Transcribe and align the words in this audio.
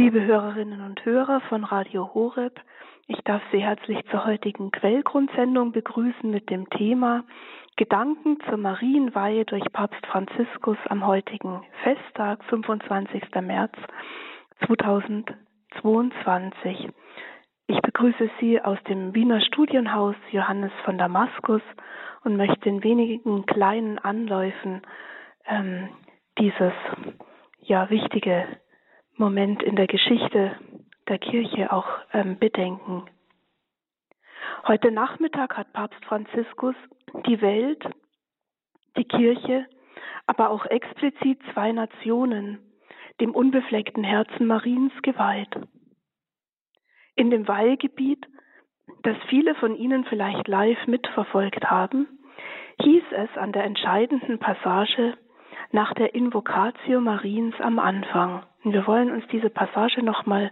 Liebe 0.00 0.24
Hörerinnen 0.24 0.80
und 0.80 1.04
Hörer 1.04 1.42
von 1.50 1.62
Radio 1.62 2.14
Horeb, 2.14 2.58
ich 3.06 3.18
darf 3.24 3.42
Sie 3.52 3.62
herzlich 3.62 4.02
zur 4.10 4.24
heutigen 4.24 4.70
Quellgrundsendung 4.70 5.72
begrüßen 5.72 6.30
mit 6.30 6.48
dem 6.48 6.70
Thema 6.70 7.24
Gedanken 7.76 8.38
zur 8.48 8.56
Marienweihe 8.56 9.44
durch 9.44 9.62
Papst 9.74 10.06
Franziskus 10.06 10.78
am 10.88 11.06
heutigen 11.06 11.62
Festtag, 11.82 12.42
25. 12.44 13.24
März 13.42 13.74
2022. 14.66 16.88
Ich 17.66 17.82
begrüße 17.82 18.30
Sie 18.40 18.58
aus 18.58 18.78
dem 18.88 19.14
Wiener 19.14 19.42
Studienhaus 19.42 20.16
Johannes 20.30 20.72
von 20.86 20.96
Damaskus 20.96 21.60
und 22.24 22.38
möchte 22.38 22.70
in 22.70 22.82
wenigen 22.82 23.44
kleinen 23.44 23.98
Anläufen 23.98 24.80
ähm, 25.46 25.90
dieses 26.38 26.72
ja 27.60 27.90
wichtige 27.90 28.46
Moment 29.20 29.62
in 29.62 29.76
der 29.76 29.86
Geschichte 29.86 30.56
der 31.06 31.18
Kirche 31.18 31.70
auch 31.70 31.86
ähm, 32.14 32.38
bedenken. 32.38 33.04
Heute 34.66 34.90
Nachmittag 34.90 35.58
hat 35.58 35.74
Papst 35.74 36.02
Franziskus 36.06 36.74
die 37.26 37.42
Welt, 37.42 37.84
die 38.96 39.04
Kirche, 39.04 39.66
aber 40.26 40.48
auch 40.48 40.64
explizit 40.64 41.38
zwei 41.52 41.70
Nationen 41.70 42.60
dem 43.20 43.34
unbefleckten 43.34 44.04
Herzen 44.04 44.46
Mariens 44.46 44.94
geweiht. 45.02 45.54
In 47.14 47.28
dem 47.28 47.46
Weihegebiet, 47.46 48.26
das 49.02 49.18
viele 49.28 49.54
von 49.56 49.76
Ihnen 49.76 50.06
vielleicht 50.06 50.48
live 50.48 50.86
mitverfolgt 50.86 51.70
haben, 51.70 52.08
hieß 52.80 53.04
es 53.12 53.36
an 53.36 53.52
der 53.52 53.64
entscheidenden 53.64 54.38
Passage 54.38 55.18
nach 55.72 55.94
der 55.94 56.14
Invocatio 56.14 57.00
Mariens 57.00 57.54
am 57.60 57.78
Anfang. 57.78 58.44
Und 58.64 58.72
wir 58.72 58.86
wollen 58.86 59.10
uns 59.10 59.24
diese 59.28 59.50
Passage 59.50 60.02
nochmal 60.02 60.50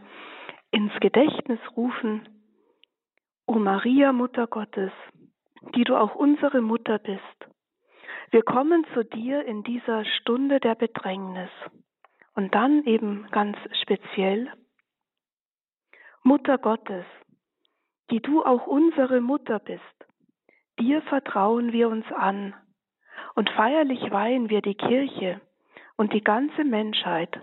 ins 0.71 0.93
Gedächtnis 1.01 1.61
rufen. 1.77 2.29
O 3.47 3.55
Maria, 3.55 4.13
Mutter 4.13 4.47
Gottes, 4.47 4.93
die 5.75 5.85
du 5.85 5.97
auch 5.97 6.15
unsere 6.15 6.61
Mutter 6.61 6.99
bist, 6.99 7.23
wir 8.31 8.43
kommen 8.43 8.85
zu 8.93 9.05
dir 9.05 9.45
in 9.47 9.63
dieser 9.63 10.05
Stunde 10.05 10.61
der 10.61 10.75
Bedrängnis. 10.75 11.51
Und 12.35 12.55
dann 12.55 12.85
eben 12.85 13.27
ganz 13.31 13.57
speziell, 13.83 14.53
Mutter 16.23 16.59
Gottes, 16.59 17.07
die 18.11 18.21
du 18.21 18.45
auch 18.45 18.67
unsere 18.67 19.21
Mutter 19.23 19.59
bist, 19.59 19.83
dir 20.79 21.01
vertrauen 21.03 21.73
wir 21.73 21.89
uns 21.89 22.05
an 22.13 22.55
und 23.39 23.51
feierlich 23.51 24.11
weihen 24.11 24.51
wir 24.51 24.63
die 24.63 24.75
Kirche 24.75 25.41
und 25.97 26.13
die 26.13 26.25
ganze 26.25 26.65
Menschheit 26.65 27.41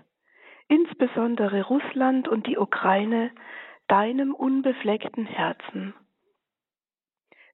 insbesondere 0.68 1.62
Russland 1.62 2.28
und 2.28 2.46
die 2.46 2.58
Ukraine, 2.58 3.30
deinem 3.88 4.34
unbefleckten 4.34 5.24
Herzen. 5.24 5.94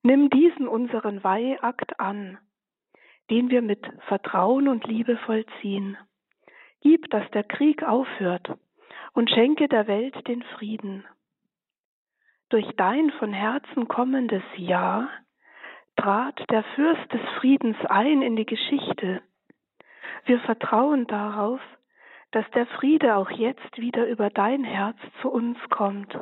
Nimm 0.03 0.29
diesen 0.29 0.67
unseren 0.67 1.23
Weiheakt 1.23 2.01
an, 2.01 2.37
den 3.31 3.49
wir 3.49 3.63
mit 3.63 3.87
Vertrauen 4.09 4.67
und 4.67 4.89
Liebe 4.89 5.19
vollziehen. 5.19 5.97
Gib, 6.81 7.11
dass 7.11 7.31
der 7.31 7.45
Krieg 7.45 7.85
aufhört 7.85 8.59
und 9.13 9.31
schenke 9.31 9.69
der 9.69 9.87
Welt 9.87 10.27
den 10.27 10.43
Frieden. 10.43 11.05
Durch 12.49 12.67
dein 12.77 13.13
von 13.21 13.33
Herzen 13.33 13.87
kommendes 13.87 14.43
Ja 14.57 15.09
trat 15.97 16.39
der 16.51 16.65
Fürst 16.75 17.13
des 17.13 17.21
Friedens 17.39 17.77
ein 17.89 18.23
in 18.23 18.37
die 18.37 18.47
Geschichte. 18.47 19.23
Wir 20.25 20.41
vertrauen 20.41 21.07
darauf, 21.07 21.61
dass 22.33 22.49
der 22.53 22.67
Friede 22.67 23.17
auch 23.17 23.31
jetzt 23.31 23.79
wieder 23.79 24.07
über 24.09 24.31
dein 24.31 24.65
Herz 24.65 24.97
zu 25.21 25.31
uns 25.31 25.59
kommt. 25.71 26.17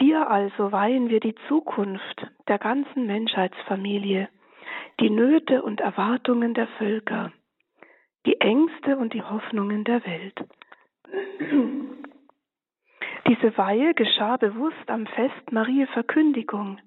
Dir 0.00 0.28
also 0.28 0.72
weihen 0.72 1.08
wir 1.08 1.20
die 1.20 1.34
Zukunft 1.48 2.26
der 2.48 2.58
ganzen 2.58 3.06
Menschheitsfamilie, 3.06 4.28
die 5.00 5.10
Nöte 5.10 5.62
und 5.62 5.80
Erwartungen 5.80 6.52
der 6.54 6.66
Völker, 6.78 7.32
die 8.26 8.40
Ängste 8.40 8.96
und 8.96 9.14
die 9.14 9.22
Hoffnungen 9.22 9.84
der 9.84 10.04
Welt. 10.04 10.44
Diese 13.26 13.56
Weihe 13.56 13.94
geschah 13.94 14.36
bewusst 14.36 14.88
am 14.90 15.06
Fest 15.06 15.52
Marie 15.52 15.86
Verkündigung, 15.86 16.78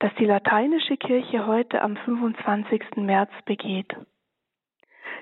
das 0.00 0.14
die 0.18 0.24
lateinische 0.24 0.96
Kirche 0.96 1.46
heute 1.46 1.82
am 1.82 1.96
25. 1.96 2.96
März 2.96 3.30
begeht. 3.44 3.96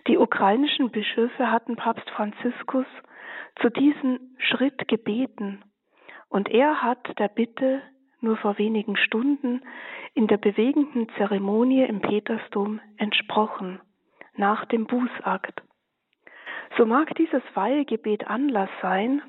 Die 0.06 0.19
ukrainischen 0.19 0.91
Bischöfe 0.91 1.50
hatten 1.50 1.76
Papst 1.76 2.09
Franziskus 2.10 2.87
zu 3.60 3.70
diesem 3.70 4.37
Schritt 4.38 4.87
gebeten 4.87 5.64
und 6.28 6.48
er 6.48 6.82
hat 6.82 7.19
der 7.19 7.28
Bitte 7.28 7.82
nur 8.20 8.37
vor 8.37 8.59
wenigen 8.59 8.97
Stunden 8.97 9.62
in 10.14 10.26
der 10.26 10.37
bewegenden 10.37 11.08
Zeremonie 11.16 11.84
im 11.84 12.00
Petersdom 12.00 12.81
entsprochen, 12.97 13.81
nach 14.34 14.64
dem 14.66 14.87
Bußakt. 14.87 15.62
So 16.76 16.84
mag 16.84 17.14
dieses 17.14 17.43
Weihegebet 17.54 18.26
Anlass 18.26 18.70
sein, 18.82 19.22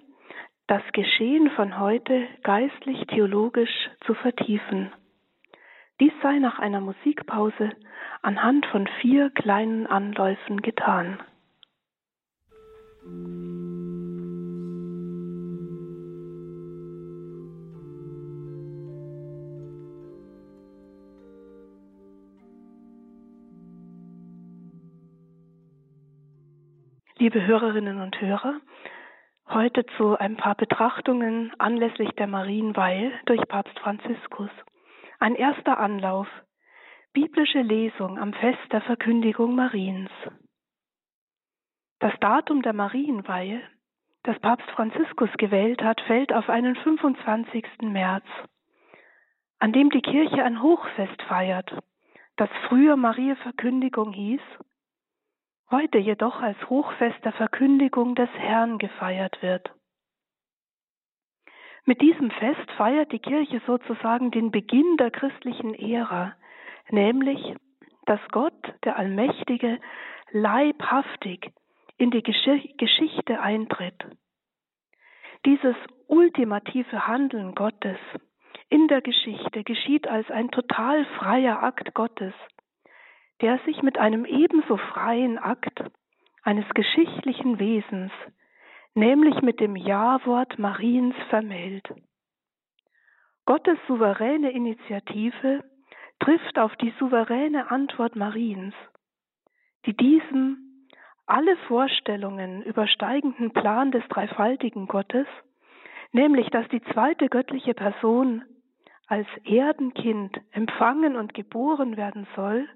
das 0.67 0.81
Geschehen 0.91 1.49
von 1.51 1.79
heute 1.79 2.27
geistlich-theologisch 2.43 3.89
zu 4.05 4.13
vertiefen. 4.15 4.91
Dies 5.99 6.13
sei 6.21 6.37
nach 6.37 6.59
einer 6.59 6.79
Musikpause 6.79 7.71
anhand 8.21 8.67
von 8.67 8.87
vier 9.01 9.31
kleinen 9.31 9.87
Anläufen 9.87 10.61
getan. 10.61 11.17
Liebe 27.19 27.43
Hörerinnen 27.43 27.99
und 28.01 28.21
Hörer, 28.21 28.61
heute 29.49 29.83
zu 29.97 30.15
ein 30.15 30.37
paar 30.37 30.53
Betrachtungen 30.53 31.51
anlässlich 31.57 32.11
der 32.11 32.27
Marienweihe 32.27 33.11
durch 33.25 33.41
Papst 33.47 33.79
Franziskus. 33.79 34.51
Ein 35.19 35.33
erster 35.33 35.79
Anlauf. 35.79 36.27
Biblische 37.11 37.61
Lesung 37.61 38.19
am 38.19 38.33
Fest 38.33 38.71
der 38.71 38.81
Verkündigung 38.81 39.55
Mariens. 39.55 40.11
Das 41.97 42.13
Datum 42.19 42.61
der 42.61 42.73
Marienweihe, 42.73 43.63
das 44.21 44.37
Papst 44.39 44.69
Franziskus 44.69 45.31
gewählt 45.39 45.81
hat, 45.81 45.99
fällt 46.01 46.31
auf 46.31 46.49
einen 46.49 46.75
25. 46.75 47.65
März, 47.81 48.25
an 49.57 49.73
dem 49.73 49.89
die 49.89 50.03
Kirche 50.03 50.43
ein 50.43 50.61
Hochfest 50.61 51.19
feiert, 51.23 51.73
das 52.35 52.49
früher 52.67 52.95
Verkündigung 53.37 54.13
hieß, 54.13 54.41
heute 55.71 55.97
jedoch 55.97 56.41
als 56.41 56.69
Hochfest 56.69 57.25
der 57.25 57.33
Verkündigung 57.33 58.13
des 58.13 58.29
Herrn 58.33 58.77
gefeiert 58.77 59.41
wird. 59.41 59.76
Mit 61.87 62.01
diesem 62.01 62.31
Fest 62.31 62.69
feiert 62.75 63.13
die 63.13 63.19
Kirche 63.19 63.61
sozusagen 63.65 64.29
den 64.29 64.51
Beginn 64.51 64.97
der 64.97 65.09
christlichen 65.09 65.73
Ära, 65.73 66.35
nämlich, 66.89 67.55
dass 68.05 68.19
Gott, 68.33 68.61
der 68.83 68.97
Allmächtige, 68.97 69.79
leibhaftig 70.31 71.49
in 71.97 72.11
die 72.11 72.23
Geschichte 72.23 73.39
eintritt. 73.39 74.05
Dieses 75.45 75.77
ultimative 76.07 77.07
Handeln 77.07 77.55
Gottes 77.55 77.99
in 78.67 78.89
der 78.89 78.99
Geschichte 78.99 79.63
geschieht 79.63 80.09
als 80.09 80.29
ein 80.29 80.51
total 80.51 81.05
freier 81.17 81.63
Akt 81.63 81.93
Gottes, 81.93 82.33
der 83.39 83.59
sich 83.59 83.81
mit 83.81 83.97
einem 83.97 84.25
ebenso 84.25 84.75
freien 84.75 85.37
Akt 85.37 85.81
eines 86.43 86.67
geschichtlichen 86.73 87.59
Wesens 87.59 88.11
nämlich 88.97 89.41
mit 89.43 89.59
dem 89.59 89.75
Ja-Wort 89.75 90.57
Mariens 90.57 91.15
vermählt. 91.29 91.87
Gottes 93.45 93.77
souveräne 93.87 94.51
Initiative 94.51 95.63
trifft 96.19 96.57
auf 96.57 96.75
die 96.77 96.91
souveräne 96.99 97.69
Antwort 97.69 98.15
Mariens, 98.15 98.73
die 99.85 99.95
diesem 99.95 100.87
alle 101.27 101.55
Vorstellungen 101.67 102.63
übersteigenden 102.63 103.51
Plan 103.51 103.91
des 103.91 104.03
dreifaltigen 104.09 104.87
Gottes, 104.87 105.27
nämlich 106.11 106.49
dass 106.49 106.67
die 106.69 106.81
zweite 106.93 107.29
göttliche 107.29 107.75
Person 107.75 108.43
als 109.05 109.27
Erdenkind 109.43 110.41
empfangen 110.51 111.15
und 111.15 111.35
geboren 111.35 111.97
werden 111.97 112.27
soll, 112.35 112.67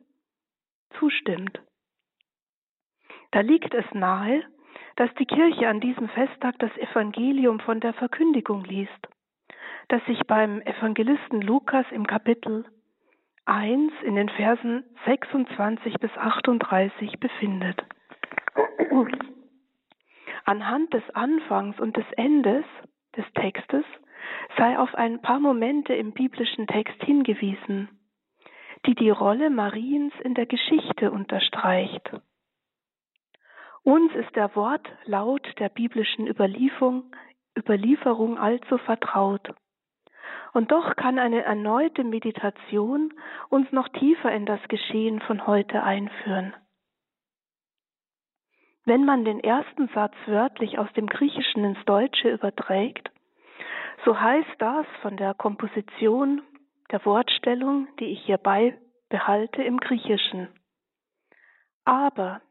zustimmt. 1.00 1.60
Da 3.32 3.40
liegt 3.40 3.74
es 3.74 3.86
nahe, 3.94 4.44
dass 5.02 5.12
die 5.16 5.26
Kirche 5.26 5.68
an 5.68 5.80
diesem 5.80 6.10
Festtag 6.10 6.60
das 6.60 6.70
Evangelium 6.78 7.60
von 7.60 7.80
der 7.80 7.92
Verkündigung 7.94 8.64
liest, 8.66 9.08
das 9.88 10.06
sich 10.06 10.20
beim 10.28 10.62
Evangelisten 10.62 11.42
Lukas 11.42 11.88
im 11.90 12.06
Kapitel 12.06 12.66
1 13.46 13.92
in 14.04 14.14
den 14.14 14.30
Versen 14.30 14.84
26 15.08 15.96
bis 15.96 16.12
38 16.16 17.20
befindet. 17.20 17.84
Anhand 20.46 20.94
des 20.94 21.10
Anfangs 21.16 21.80
und 21.80 21.98
des 21.98 22.06
Endes 22.16 22.66
des 23.18 23.26
Textes 23.34 23.86
sei 24.56 24.78
auf 24.78 24.94
ein 24.94 25.20
paar 25.20 25.40
Momente 25.40 25.96
im 25.96 26.12
biblischen 26.12 26.68
Text 26.68 27.02
hingewiesen, 27.02 27.90
die 28.86 28.94
die 28.94 29.10
Rolle 29.10 29.50
Mariens 29.50 30.14
in 30.24 30.36
der 30.36 30.46
Geschichte 30.46 31.10
unterstreicht. 31.10 32.22
Uns 33.84 34.14
ist 34.14 34.36
der 34.36 34.56
Wortlaut 34.56 35.48
der 35.60 35.70
biblischen 35.70 36.28
Überlieferung, 36.28 37.16
Überlieferung 37.58 38.38
allzu 38.38 38.78
vertraut. 38.78 39.54
Und 40.54 40.72
doch 40.72 40.96
kann 40.96 41.18
eine 41.18 41.44
erneute 41.44 42.04
Meditation 42.04 43.14
uns 43.50 43.72
noch 43.72 43.88
tiefer 43.90 44.32
in 44.32 44.46
das 44.46 44.62
Geschehen 44.68 45.20
von 45.22 45.48
heute 45.48 45.82
einführen. 45.84 46.54
Wenn 48.86 49.06
man 49.06 49.26
den 49.26 49.40
ersten 49.40 49.88
Satz 49.90 50.16
wörtlich 50.26 50.78
aus 50.78 50.92
dem 50.94 51.08
Griechischen 51.08 51.64
ins 51.64 51.84
Deutsche 51.86 52.30
überträgt, 52.30 53.12
so 54.06 54.20
heißt 54.20 54.56
das 54.60 54.86
von 55.02 55.18
der 55.18 55.34
Komposition 55.34 56.42
der 56.92 57.04
Wortstellung, 57.06 57.88
die 58.00 58.06
ich 58.06 58.26
hierbei 58.26 58.78
behalte 59.10 59.64
im 59.64 59.80
Griechischen. 59.80 60.50
Aber 61.86 62.42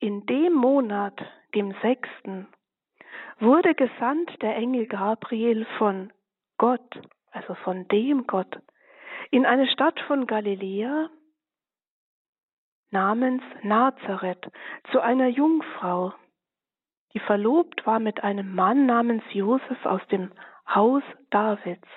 in 0.00 0.26
dem 0.26 0.52
Monat, 0.52 1.18
dem 1.54 1.74
sechsten, 1.82 2.48
wurde 3.40 3.74
gesandt 3.74 4.30
der 4.42 4.56
Engel 4.56 4.86
Gabriel 4.86 5.66
von 5.78 6.12
Gott, 6.56 7.00
also 7.30 7.54
von 7.54 7.86
dem 7.88 8.26
Gott, 8.26 8.58
in 9.30 9.46
eine 9.46 9.68
Stadt 9.68 9.98
von 10.06 10.26
Galiläa 10.26 11.10
namens 12.90 13.42
Nazareth 13.62 14.50
zu 14.90 15.00
einer 15.00 15.28
Jungfrau, 15.28 16.12
die 17.12 17.20
verlobt 17.20 17.86
war 17.86 17.98
mit 17.98 18.22
einem 18.22 18.54
Mann 18.54 18.86
namens 18.86 19.22
Josef 19.32 19.84
aus 19.84 20.00
dem 20.10 20.32
Haus 20.66 21.02
Davids. 21.30 21.88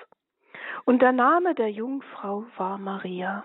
Und 0.84 1.00
der 1.00 1.12
Name 1.12 1.54
der 1.54 1.70
Jungfrau 1.70 2.44
war 2.56 2.78
Maria. 2.78 3.44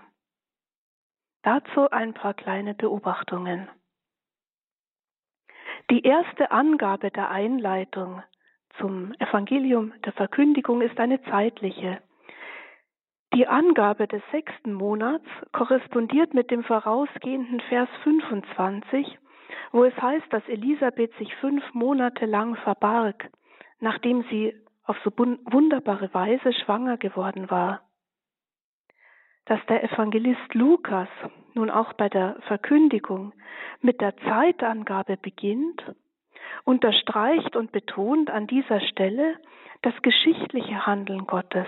Dazu 1.43 1.89
ein 1.91 2.13
paar 2.13 2.33
kleine 2.33 2.73
Beobachtungen. 2.73 3.69
Die 5.89 6.01
erste 6.01 6.51
Angabe 6.51 7.11
der 7.11 7.31
Einleitung 7.31 8.21
zum 8.77 9.13
Evangelium 9.19 9.93
der 10.03 10.11
Verkündigung 10.11 10.81
ist 10.81 10.99
eine 10.99 11.21
zeitliche. 11.23 12.01
Die 13.33 13.47
Angabe 13.47 14.05
des 14.05 14.21
sechsten 14.31 14.73
Monats 14.73 15.25
korrespondiert 15.53 16.33
mit 16.33 16.51
dem 16.51 16.65
vorausgehenden 16.65 17.61
Vers 17.69 17.87
25, 18.03 19.17
wo 19.71 19.85
es 19.85 19.95
heißt, 19.95 20.25
dass 20.31 20.45
Elisabeth 20.49 21.13
sich 21.19 21.33
fünf 21.35 21.63
Monate 21.73 22.25
lang 22.25 22.57
verbarg, 22.57 23.29
nachdem 23.79 24.23
sie 24.23 24.55
auf 24.83 24.97
so 25.05 25.11
wunderbare 25.15 26.13
Weise 26.13 26.51
schwanger 26.51 26.97
geworden 26.97 27.49
war. 27.49 27.81
Dass 29.45 29.65
der 29.67 29.85
Evangelist 29.85 30.53
Lukas 30.53 31.09
nun 31.57 31.69
auch 31.69 31.93
bei 31.93 32.07
der 32.07 32.37
Verkündigung 32.47 33.33
mit 33.81 33.99
der 33.99 34.15
Zeitangabe 34.17 35.17
beginnt, 35.17 35.83
unterstreicht 36.63 37.55
und 37.55 37.71
betont 37.71 38.29
an 38.29 38.47
dieser 38.47 38.79
Stelle 38.81 39.35
das 39.81 39.93
geschichtliche 40.01 40.85
Handeln 40.85 41.25
Gottes, 41.27 41.67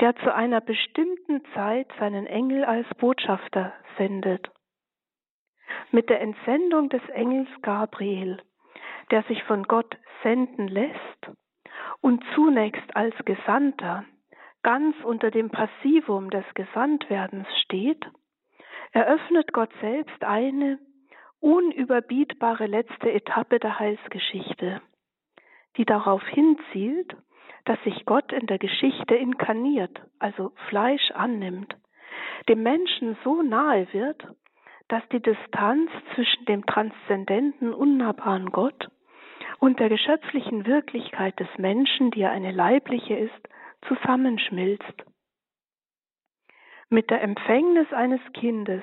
der 0.00 0.16
zu 0.16 0.34
einer 0.34 0.60
bestimmten 0.60 1.42
Zeit 1.54 1.88
seinen 1.98 2.26
Engel 2.26 2.64
als 2.64 2.86
Botschafter 2.98 3.72
sendet. 3.96 4.50
Mit 5.90 6.08
der 6.10 6.20
Entsendung 6.20 6.88
des 6.88 7.02
Engels 7.10 7.48
Gabriel, 7.62 8.42
der 9.10 9.22
sich 9.24 9.42
von 9.44 9.64
Gott 9.64 9.96
senden 10.22 10.68
lässt 10.68 11.30
und 12.00 12.24
zunächst 12.34 12.96
als 12.96 13.14
Gesandter 13.24 14.04
ganz 14.62 14.96
unter 15.04 15.30
dem 15.30 15.50
Passivum 15.50 16.30
des 16.30 16.44
Gesandtwerdens 16.54 17.46
steht, 17.62 18.04
eröffnet 18.96 19.52
Gott 19.52 19.68
selbst 19.82 20.24
eine 20.24 20.78
unüberbietbare 21.40 22.66
letzte 22.66 23.12
Etappe 23.12 23.58
der 23.58 23.78
Heilsgeschichte, 23.78 24.80
die 25.76 25.84
darauf 25.84 26.26
hinzielt, 26.28 27.14
dass 27.66 27.78
sich 27.84 28.06
Gott 28.06 28.32
in 28.32 28.46
der 28.46 28.58
Geschichte 28.58 29.14
inkarniert, 29.14 30.00
also 30.18 30.52
Fleisch 30.70 31.10
annimmt, 31.10 31.76
dem 32.48 32.62
Menschen 32.62 33.18
so 33.22 33.42
nahe 33.42 33.86
wird, 33.92 34.28
dass 34.88 35.06
die 35.12 35.20
Distanz 35.20 35.90
zwischen 36.14 36.46
dem 36.46 36.64
transzendenten, 36.64 37.74
unnahbaren 37.74 38.50
Gott 38.50 38.88
und 39.58 39.78
der 39.78 39.90
geschöpflichen 39.90 40.64
Wirklichkeit 40.64 41.38
des 41.38 41.48
Menschen, 41.58 42.12
die 42.12 42.20
ja 42.20 42.30
eine 42.30 42.52
leibliche 42.52 43.14
ist, 43.14 43.48
zusammenschmilzt. 43.88 45.04
Mit 46.88 47.10
der 47.10 47.20
Empfängnis 47.20 47.92
eines 47.92 48.20
Kindes 48.32 48.82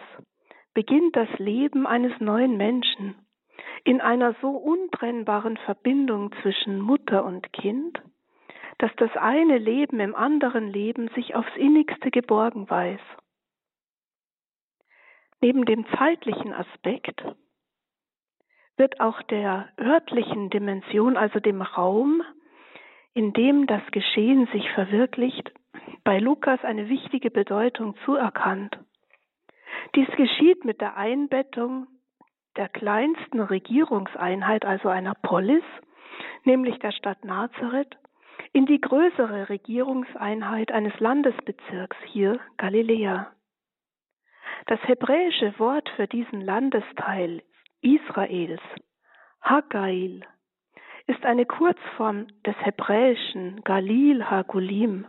beginnt 0.74 1.16
das 1.16 1.30
Leben 1.38 1.88
eines 1.88 2.12
neuen 2.20 2.58
Menschen 2.58 3.16
in 3.86 4.02
einer 4.02 4.36
so 4.42 4.50
untrennbaren 4.50 5.58
Verbindung 5.58 6.34
zwischen 6.42 6.82
Mutter 6.82 7.24
und 7.24 7.52
Kind, 7.54 8.02
dass 8.80 8.92
das 8.98 9.16
eine 9.16 9.58
Leben 9.58 10.00
im 10.00 10.16
anderen 10.16 10.68
Leben 10.68 11.10
sich 11.16 11.36
aufs 11.36 11.56
innigste 11.56 12.12
geborgen 12.12 12.70
weiß. 12.70 13.00
Neben 15.42 15.66
dem 15.66 15.86
zeitlichen 15.98 16.54
Aspekt 16.54 17.24
wird 18.76 19.00
auch 19.00 19.22
der 19.24 19.70
örtlichen 19.80 20.50
Dimension, 20.50 21.16
also 21.16 21.40
dem 21.40 21.62
Raum, 21.62 22.22
in 23.14 23.34
dem 23.34 23.68
das 23.68 23.84
Geschehen 23.92 24.48
sich 24.48 24.70
verwirklicht, 24.72 25.52
bei 26.04 26.20
Lukas 26.20 26.64
eine 26.64 26.90
wichtige 26.90 27.32
Bedeutung 27.32 27.96
zuerkannt. 28.06 28.78
Dies 29.96 30.08
geschieht 30.16 30.66
mit 30.66 30.82
der 30.82 30.98
Einbettung 30.98 31.88
der 32.56 32.70
kleinsten 32.70 33.40
Regierungseinheit, 33.40 34.66
also 34.66 34.90
einer 34.90 35.16
Polis, 35.16 35.64
nämlich 36.44 36.78
der 36.80 36.92
Stadt 36.92 37.24
Nazareth, 37.26 37.98
in 38.52 38.66
die 38.66 38.80
größere 38.80 39.50
Regierungseinheit 39.50 40.72
eines 40.72 40.98
Landesbezirks 41.00 41.98
hier 42.06 42.40
Galiläa. 42.58 43.32
Das 44.68 44.80
hebräische 44.84 45.58
Wort 45.60 45.90
für 45.96 46.08
diesen 46.08 46.42
Landesteil 46.42 47.42
Israels, 47.82 48.62
Hagail, 49.42 50.22
ist 51.08 51.26
eine 51.26 51.46
Kurzform 51.46 52.28
des 52.46 52.56
hebräischen 52.60 53.64
Galil 53.64 54.24
Hagulim, 54.30 55.06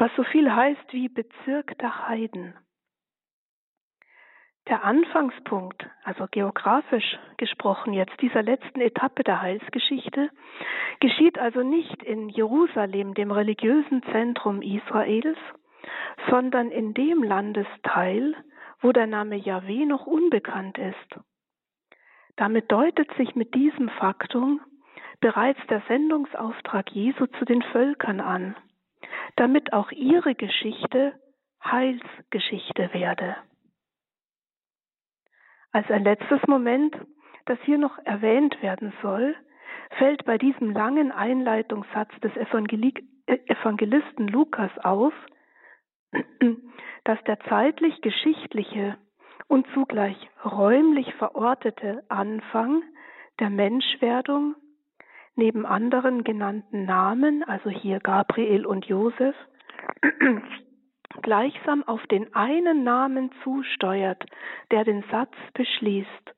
was 0.00 0.10
so 0.16 0.24
viel 0.24 0.50
heißt 0.50 0.92
wie 0.92 1.08
Bezirk 1.08 1.76
der 1.78 2.08
Heiden. 2.08 2.54
Der 4.68 4.82
Anfangspunkt, 4.82 5.86
also 6.04 6.26
geografisch 6.30 7.18
gesprochen 7.36 7.92
jetzt 7.92 8.18
dieser 8.20 8.42
letzten 8.42 8.80
Etappe 8.80 9.24
der 9.24 9.42
Heilsgeschichte, 9.42 10.30
geschieht 11.00 11.38
also 11.38 11.62
nicht 11.62 12.02
in 12.02 12.28
Jerusalem, 12.30 13.14
dem 13.14 13.30
religiösen 13.30 14.02
Zentrum 14.04 14.62
Israels, 14.62 15.38
sondern 16.30 16.70
in 16.70 16.94
dem 16.94 17.22
Landesteil, 17.22 18.34
wo 18.80 18.92
der 18.92 19.06
Name 19.06 19.36
Yahweh 19.36 19.84
noch 19.84 20.06
unbekannt 20.06 20.78
ist. 20.78 21.20
Damit 22.36 22.72
deutet 22.72 23.12
sich 23.16 23.34
mit 23.34 23.54
diesem 23.54 23.90
Faktum 23.90 24.60
bereits 25.20 25.60
der 25.68 25.82
Sendungsauftrag 25.88 26.90
Jesu 26.90 27.26
zu 27.26 27.44
den 27.44 27.60
Völkern 27.60 28.20
an, 28.20 28.56
damit 29.36 29.72
auch 29.72 29.90
ihre 29.90 30.34
Geschichte 30.34 31.14
Heilsgeschichte 31.64 32.92
werde. 32.92 33.36
Als 35.72 35.90
ein 35.90 36.04
letztes 36.04 36.40
Moment, 36.46 36.96
das 37.46 37.58
hier 37.64 37.78
noch 37.78 37.96
erwähnt 38.04 38.60
werden 38.62 38.92
soll, 39.02 39.36
fällt 39.98 40.24
bei 40.24 40.38
diesem 40.38 40.72
langen 40.72 41.12
Einleitungssatz 41.12 42.10
des 42.20 42.32
Evangelisten 42.36 44.28
Lukas 44.28 44.70
auf, 44.78 45.12
dass 47.04 47.22
der 47.24 47.38
zeitlich 47.40 48.00
geschichtliche 48.00 48.98
und 49.48 49.66
zugleich 49.74 50.16
räumlich 50.44 51.12
verortete 51.14 52.04
Anfang 52.08 52.82
der 53.38 53.50
Menschwerdung 53.50 54.54
neben 55.36 55.66
anderen 55.66 56.24
genannten 56.24 56.84
Namen, 56.84 57.42
also 57.44 57.70
hier 57.70 58.00
Gabriel 58.00 58.66
und 58.66 58.86
Josef, 58.86 59.34
gleichsam 61.22 61.82
auf 61.84 62.06
den 62.08 62.34
einen 62.34 62.84
Namen 62.84 63.30
zusteuert, 63.42 64.24
der 64.70 64.84
den 64.84 65.02
Satz 65.10 65.34
beschließt. 65.54 66.34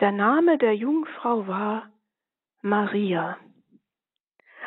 Der 0.00 0.12
Name 0.12 0.58
der 0.58 0.74
Jungfrau 0.74 1.46
war 1.46 1.90
Maria. 2.62 3.38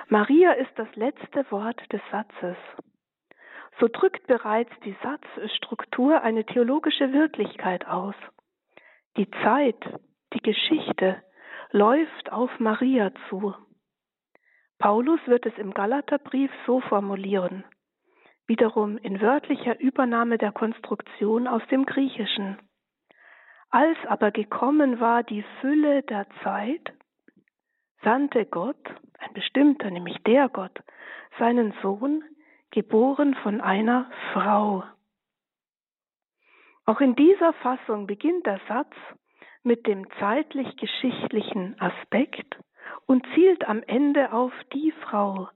Maria 0.08 0.54
ist 0.54 0.72
das 0.76 0.88
letzte 0.96 1.50
Wort 1.52 1.82
des 1.92 2.02
Satzes. 2.12 2.58
So 3.80 3.88
drückt 3.88 4.26
bereits 4.28 4.72
die 4.86 4.96
Satzstruktur 5.04 6.22
eine 6.22 6.46
theologische 6.46 7.12
Wirklichkeit 7.12 7.86
aus. 7.88 8.16
Die 9.18 9.30
Zeit, 9.44 9.78
die 10.34 10.42
Geschichte 10.42 11.22
läuft 11.72 12.32
auf 12.32 12.50
Maria 12.60 13.12
zu. 13.30 13.56
Paulus 14.80 15.20
wird 15.26 15.46
es 15.46 15.58
im 15.58 15.74
Galaterbrief 15.74 16.52
so 16.66 16.82
formulieren, 16.82 17.64
wiederum 18.46 18.98
in 18.98 19.20
wörtlicher 19.22 19.80
Übernahme 19.80 20.38
der 20.38 20.52
Konstruktion 20.52 21.48
aus 21.48 21.62
dem 21.72 21.86
Griechischen. 21.86 22.58
Als 23.70 23.98
aber 24.08 24.32
gekommen 24.32 25.00
war 25.00 25.24
die 25.24 25.44
Fülle 25.60 26.04
der 26.04 26.28
Zeit, 26.44 26.94
sandte 28.04 28.46
Gott, 28.46 28.86
ein 29.20 29.34
bestimmter, 29.34 29.90
nämlich 29.90 30.18
der 30.24 30.48
Gott, 30.50 30.80
seinen 31.40 31.74
Sohn, 31.82 32.24
geboren 32.72 33.36
von 33.36 33.60
einer 33.62 34.10
Frau. 34.34 34.84
Auch 36.86 37.02
in 37.02 37.16
dieser 37.16 37.54
Fassung 37.54 38.08
beginnt 38.08 38.46
der 38.46 38.62
Satz 38.68 38.94
mit 39.68 39.86
dem 39.86 40.10
zeitlich-geschichtlichen 40.18 41.76
Aspekt 41.80 42.58
und 43.06 43.28
zielt 43.36 43.68
am 43.68 43.84
Ende 43.84 44.32
auf 44.32 44.54
die 44.74 44.94
Frau, 45.04 45.50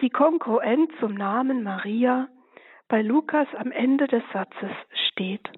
die 0.00 0.10
kongruent 0.10 0.90
zum 0.98 1.14
Namen 1.14 1.62
Maria 1.62 2.28
bei 2.88 3.02
Lukas 3.02 3.46
am 3.54 3.70
Ende 3.70 4.08
des 4.08 4.24
Satzes 4.32 4.72
steht. 5.10 5.48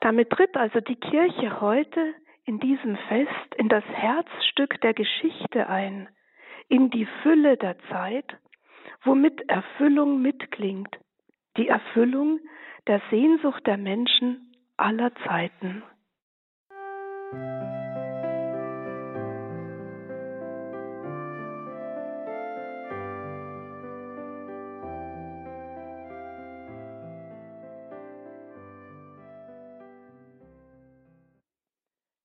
Damit 0.00 0.30
tritt 0.30 0.56
also 0.56 0.80
die 0.80 0.96
Kirche 0.96 1.60
heute 1.60 2.14
in 2.44 2.60
diesem 2.60 2.96
Fest 3.08 3.54
in 3.56 3.68
das 3.68 3.84
Herzstück 3.84 4.80
der 4.80 4.94
Geschichte 4.94 5.68
ein, 5.68 6.08
in 6.68 6.90
die 6.90 7.06
Fülle 7.22 7.56
der 7.56 7.76
Zeit, 7.90 8.36
womit 9.02 9.48
Erfüllung 9.48 10.22
mitklingt, 10.22 10.96
die 11.56 11.68
Erfüllung 11.68 12.38
der 12.86 13.00
Sehnsucht 13.10 13.66
der 13.66 13.76
Menschen 13.76 14.53
aller 14.76 15.12
Zeiten. 15.26 15.82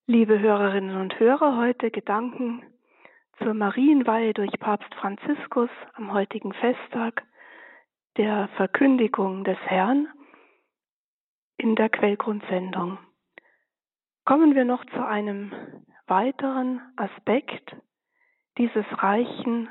Liebe 0.08 0.40
Hörerinnen 0.40 1.00
und 1.00 1.20
Hörer, 1.20 1.58
heute 1.58 1.92
Gedanken 1.92 2.64
zur 3.38 3.54
Marienweihe 3.54 4.34
durch 4.34 4.52
Papst 4.60 4.94
Franziskus 4.96 5.70
am 5.94 6.12
heutigen 6.12 6.52
Festtag 6.54 7.24
der 8.18 8.50
Verkündigung 8.58 9.44
des 9.44 9.58
Herrn 9.60 10.08
in 11.60 11.76
der 11.76 11.90
Quellgrundsendung. 11.90 12.98
Kommen 14.26 14.56
wir 14.56 14.66
noch 14.66 14.86
zu 14.86 15.06
einem 15.06 15.52
weiteren 16.08 16.82
Aspekt 16.96 17.76
dieses 18.58 18.86
reichen 18.92 19.70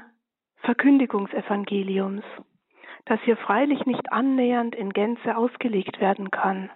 Verkündigungsevangeliums, 0.59 2.25
das 3.07 3.21
hier 3.23 3.37
freilich 3.37 3.85
nicht 3.87 4.13
annähernd 4.13 4.75
in 4.75 4.91
Gänze 4.91 5.37
ausgelegt 5.37 6.01
werden 6.01 6.31
kann 6.31 6.71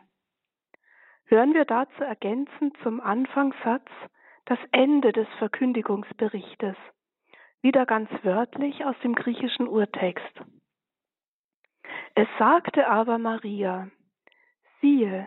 hören 1.33 1.55
wir 1.55 1.65
dazu 1.65 2.05
ergänzend 2.05 2.77
zum 2.83 3.01
Anfangssatz 3.01 3.89
das 4.45 4.59
Ende 4.71 5.13
des 5.13 5.27
Verkündigungsberichtes, 5.39 6.77
wieder 7.63 7.87
ganz 7.87 8.11
wörtlich 8.23 8.85
aus 8.85 8.97
dem 9.03 9.15
griechischen 9.15 9.67
Urtext. 9.67 10.43
Es 12.15 12.29
sagte 12.39 12.87
aber 12.87 13.17
Maria, 13.17 13.89
siehe, 14.83 15.27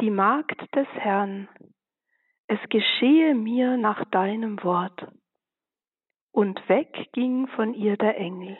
die 0.00 0.10
Magd 0.10 0.60
des 0.74 0.88
Herrn, 0.94 1.48
es 2.48 2.58
geschehe 2.68 3.34
mir 3.34 3.76
nach 3.76 4.04
deinem 4.06 4.62
Wort. 4.64 5.06
Und 6.32 6.68
weg 6.68 7.10
ging 7.12 7.46
von 7.48 7.74
ihr 7.74 7.96
der 7.96 8.16
Engel. 8.16 8.58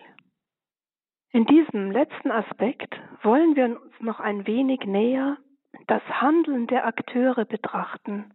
In 1.33 1.47
diesem 1.47 1.90
letzten 1.90 2.31
Aspekt 2.31 2.95
wollen 3.23 3.57
wir 3.57 3.64
uns 3.64 4.00
noch 4.00 4.21
ein 4.21 4.47
wenig 4.47 4.85
näher 4.85 5.38
das 5.87 6.02
Handeln 6.02 6.66
der 6.66 6.87
Akteure 6.87 7.47
betrachten, 7.47 8.35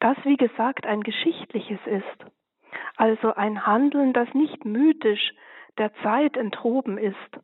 das 0.00 0.16
wie 0.24 0.36
gesagt 0.36 0.86
ein 0.86 1.02
geschichtliches 1.02 1.80
ist, 1.86 2.30
also 2.96 3.34
ein 3.34 3.66
Handeln, 3.66 4.12
das 4.12 4.32
nicht 4.34 4.64
mythisch 4.66 5.32
der 5.78 5.92
Zeit 6.02 6.36
enthoben 6.36 6.98
ist, 6.98 7.40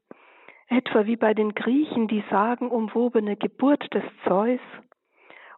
etwa 0.75 1.07
wie 1.07 1.17
bei 1.17 1.35
den 1.35 1.55
Griechen 1.55 2.09
die 2.09 2.25
sagenumwobene 2.31 3.37
Geburt 3.37 3.95
des 3.95 4.03
Zeus 4.27 4.61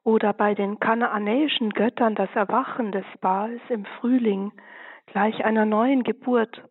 oder 0.04 0.32
bei 0.34 0.54
den 0.54 0.78
kanaanäischen 0.78 1.70
Göttern 1.70 2.14
das 2.14 2.28
Erwachen 2.34 2.92
des 2.92 3.06
Baals 3.20 3.60
im 3.70 3.86
Frühling 3.98 4.52
gleich 5.06 5.44
einer 5.44 5.64
neuen 5.64 6.02
Geburt, 6.02 6.62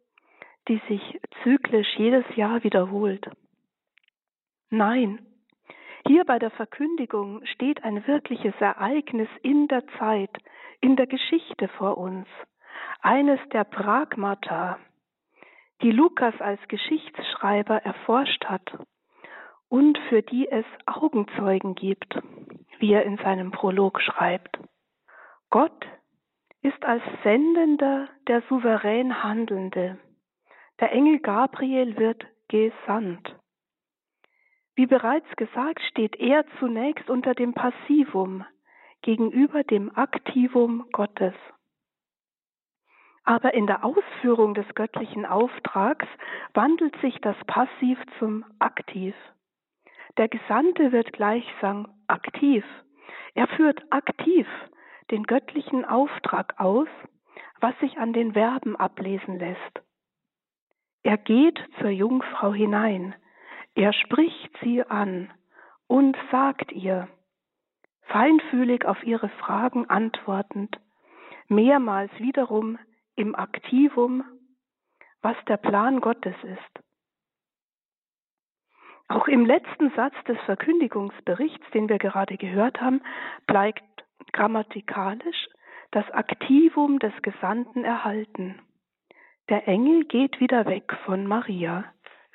die 0.67 0.79
sich 0.87 1.19
zyklisch 1.43 1.97
jedes 1.97 2.23
Jahr 2.35 2.63
wiederholt. 2.63 3.27
Nein, 4.69 5.25
hier 6.07 6.23
bei 6.23 6.37
der 6.37 6.51
Verkündigung 6.51 7.43
steht 7.45 7.83
ein 7.83 8.05
wirkliches 8.05 8.53
Ereignis 8.59 9.29
in 9.41 9.67
der 9.67 9.87
Zeit, 9.97 10.31
in 10.81 10.95
der 10.95 11.07
Geschichte 11.07 11.67
vor 11.79 11.97
uns, 11.97 12.27
eines 13.01 13.39
der 13.51 13.63
Pragmata, 13.63 14.77
die 15.81 15.91
Lukas 15.91 16.33
als 16.39 16.59
Geschichtsschreiber 16.67 17.77
erforscht 17.83 18.45
hat 18.45 18.77
und 19.69 19.97
für 20.09 20.21
die 20.21 20.47
es 20.47 20.65
Augenzeugen 20.85 21.75
gibt, 21.75 22.17
wie 22.79 22.93
er 22.93 23.03
in 23.03 23.17
seinem 23.17 23.51
Prolog 23.51 24.01
schreibt. 24.01 24.57
Gott 25.49 25.85
ist 26.61 26.83
als 26.83 27.03
Sendender 27.23 28.09
der 28.27 28.41
souverän 28.49 29.23
Handelnde. 29.23 29.99
Der 30.79 30.91
Engel 30.91 31.19
Gabriel 31.19 31.97
wird 31.97 32.25
gesandt. 32.47 33.35
Wie 34.75 34.87
bereits 34.87 35.29
gesagt, 35.37 35.81
steht 35.89 36.15
er 36.17 36.45
zunächst 36.59 37.09
unter 37.09 37.33
dem 37.33 37.53
Passivum 37.53 38.43
gegenüber 39.01 39.63
dem 39.63 39.95
Aktivum 39.95 40.85
Gottes. 40.91 41.33
Aber 43.25 43.55
in 43.55 43.65
der 43.65 43.83
Ausführung 43.83 44.53
des 44.53 44.67
göttlichen 44.75 45.25
Auftrags 45.25 46.07
wandelt 46.53 46.95
sich 47.01 47.19
das 47.21 47.35
Passiv 47.47 47.99
zum 48.19 48.45
Aktiv. 48.59 49.15
Der 50.17 50.29
Gesandte 50.29 50.91
wird 50.91 51.11
gleichsam 51.11 51.87
aktiv. 52.07 52.63
Er 53.33 53.47
führt 53.47 53.81
aktiv 53.91 54.47
den 55.11 55.23
göttlichen 55.23 55.85
Auftrag 55.85 56.59
aus, 56.59 56.87
was 57.59 57.77
sich 57.79 57.97
an 57.97 58.13
den 58.13 58.33
Verben 58.33 58.75
ablesen 58.75 59.39
lässt. 59.39 59.81
Er 61.03 61.17
geht 61.17 61.59
zur 61.79 61.89
Jungfrau 61.89 62.53
hinein, 62.53 63.15
er 63.75 63.91
spricht 63.93 64.51
sie 64.63 64.83
an 64.83 65.31
und 65.87 66.17
sagt 66.31 66.71
ihr, 66.71 67.07
feinfühlig 68.03 68.85
auf 68.85 69.03
ihre 69.03 69.29
Fragen 69.29 69.89
antwortend, 69.89 70.79
mehrmals 71.47 72.11
wiederum 72.19 72.79
im 73.15 73.35
Aktivum, 73.35 74.23
was 75.21 75.35
der 75.47 75.57
Plan 75.57 76.01
Gottes 76.01 76.35
ist. 76.43 76.85
Auch 79.07 79.27
im 79.27 79.45
letzten 79.45 79.91
Satz 79.91 80.15
des 80.27 80.37
Verkündigungsberichts, 80.45 81.65
den 81.73 81.89
wir 81.89 81.99
gerade 81.99 82.37
gehört 82.37 82.81
haben, 82.81 83.01
bleibt 83.45 83.83
grammatikalisch 84.33 85.47
das 85.91 86.09
Aktivum 86.11 86.99
des 86.99 87.13
Gesandten 87.21 87.85
erhalten. 87.85 88.59
Der 89.49 89.67
Engel 89.67 90.05
geht 90.05 90.39
wieder 90.39 90.65
weg 90.65 90.91
von 91.05 91.27
Maria. 91.27 91.85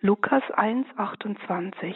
Lukas 0.00 0.42
1, 0.52 0.86
28. 0.96 1.94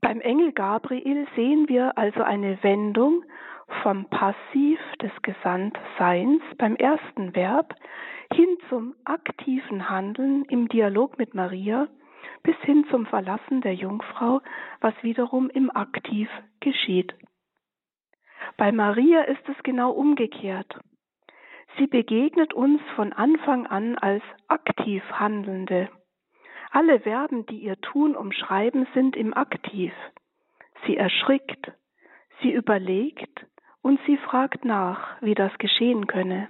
Beim 0.00 0.20
Engel 0.20 0.52
Gabriel 0.52 1.26
sehen 1.36 1.68
wir 1.68 1.98
also 1.98 2.22
eine 2.22 2.62
Wendung 2.62 3.24
vom 3.82 4.06
Passiv 4.06 4.78
des 5.00 5.12
Gesandtseins 5.22 6.42
beim 6.58 6.76
ersten 6.76 7.34
Verb 7.34 7.74
hin 8.32 8.56
zum 8.68 8.94
aktiven 9.04 9.88
Handeln 9.90 10.44
im 10.46 10.68
Dialog 10.68 11.18
mit 11.18 11.34
Maria 11.34 11.88
bis 12.42 12.56
hin 12.62 12.84
zum 12.90 13.06
Verlassen 13.06 13.60
der 13.60 13.74
Jungfrau, 13.74 14.40
was 14.80 14.94
wiederum 15.02 15.50
im 15.50 15.74
Aktiv 15.74 16.28
geschieht. 16.60 17.14
Bei 18.56 18.72
Maria 18.72 19.22
ist 19.22 19.48
es 19.48 19.62
genau 19.62 19.92
umgekehrt. 19.92 20.78
Sie 21.78 21.86
begegnet 21.86 22.52
uns 22.52 22.82
von 22.96 23.12
Anfang 23.12 23.66
an 23.66 23.96
als 23.96 24.22
aktiv 24.48 25.02
Handelnde. 25.12 25.88
Alle 26.70 27.00
Verben, 27.00 27.46
die 27.46 27.58
ihr 27.58 27.80
Tun 27.80 28.16
umschreiben, 28.16 28.86
sind 28.94 29.16
im 29.16 29.34
Aktiv. 29.34 29.92
Sie 30.86 30.96
erschrickt, 30.96 31.72
sie 32.40 32.50
überlegt 32.50 33.46
und 33.82 34.00
sie 34.06 34.16
fragt 34.16 34.64
nach, 34.64 35.20
wie 35.20 35.34
das 35.34 35.56
geschehen 35.58 36.06
könne. 36.06 36.48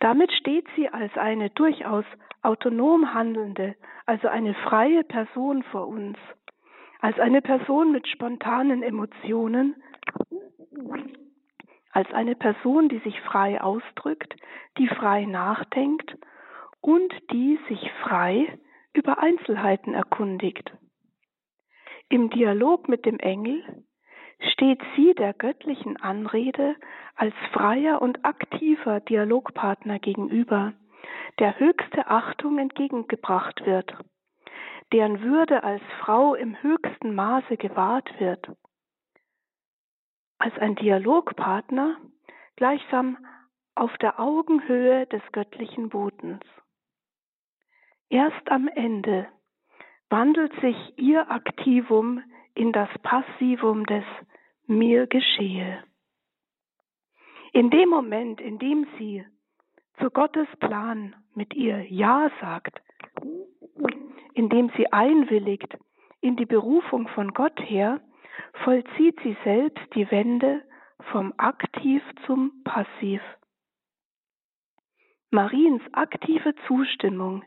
Damit 0.00 0.32
steht 0.32 0.66
sie 0.76 0.88
als 0.88 1.16
eine 1.16 1.50
durchaus 1.50 2.04
autonom 2.42 3.14
handelnde, 3.14 3.76
also 4.06 4.28
eine 4.28 4.54
freie 4.54 5.04
Person 5.04 5.62
vor 5.64 5.88
uns, 5.88 6.18
als 7.00 7.18
eine 7.18 7.42
Person 7.42 7.92
mit 7.92 8.06
spontanen 8.08 8.82
Emotionen 8.82 9.76
als 11.92 12.10
eine 12.12 12.36
Person, 12.36 12.88
die 12.88 12.98
sich 12.98 13.20
frei 13.20 13.60
ausdrückt, 13.60 14.36
die 14.78 14.88
frei 14.88 15.24
nachdenkt 15.24 16.16
und 16.80 17.12
die 17.32 17.58
sich 17.68 17.90
frei 18.02 18.58
über 18.92 19.18
Einzelheiten 19.18 19.94
erkundigt. 19.94 20.72
Im 22.08 22.30
Dialog 22.30 22.88
mit 22.88 23.06
dem 23.06 23.18
Engel 23.18 23.84
steht 24.52 24.80
sie 24.96 25.14
der 25.14 25.34
göttlichen 25.34 25.96
Anrede 25.98 26.76
als 27.14 27.34
freier 27.52 28.00
und 28.00 28.24
aktiver 28.24 29.00
Dialogpartner 29.00 29.98
gegenüber, 29.98 30.72
der 31.38 31.58
höchste 31.58 32.06
Achtung 32.06 32.58
entgegengebracht 32.58 33.64
wird, 33.66 33.94
deren 34.92 35.22
Würde 35.22 35.62
als 35.62 35.82
Frau 36.00 36.34
im 36.34 36.60
höchsten 36.62 37.14
Maße 37.14 37.56
gewahrt 37.56 38.08
wird, 38.18 38.50
als 40.38 40.56
ein 40.58 40.74
Dialogpartner 40.74 41.96
gleichsam 42.56 43.18
auf 43.74 43.96
der 43.98 44.18
Augenhöhe 44.18 45.06
des 45.06 45.22
göttlichen 45.32 45.90
Bodens. 45.90 46.44
Erst 48.08 48.50
am 48.50 48.68
Ende 48.68 49.28
wandelt 50.08 50.52
sich 50.60 50.76
ihr 50.98 51.30
Aktivum 51.30 52.22
in 52.54 52.72
das 52.72 52.88
Passivum 53.02 53.84
des 53.86 54.04
mir 54.66 55.06
geschehe. 55.06 55.82
In 57.52 57.70
dem 57.70 57.88
Moment, 57.88 58.40
in 58.40 58.58
dem 58.58 58.86
sie 58.98 59.24
zu 59.98 60.10
Gottes 60.10 60.48
Plan 60.60 61.16
mit 61.34 61.54
ihr 61.54 61.80
Ja 61.92 62.30
sagt, 62.40 62.80
in 64.34 64.48
dem 64.48 64.70
sie 64.76 64.92
einwilligt 64.92 65.76
in 66.20 66.36
die 66.36 66.46
Berufung 66.46 67.08
von 67.08 67.32
Gott 67.32 67.58
her, 67.60 68.00
vollzieht 68.64 69.18
sie 69.22 69.36
selbst 69.44 69.84
die 69.94 70.10
Wende 70.10 70.62
vom 71.10 71.34
Aktiv 71.36 72.02
zum 72.26 72.62
Passiv. 72.64 73.20
Mariens 75.30 75.82
aktive 75.92 76.54
Zustimmung 76.66 77.44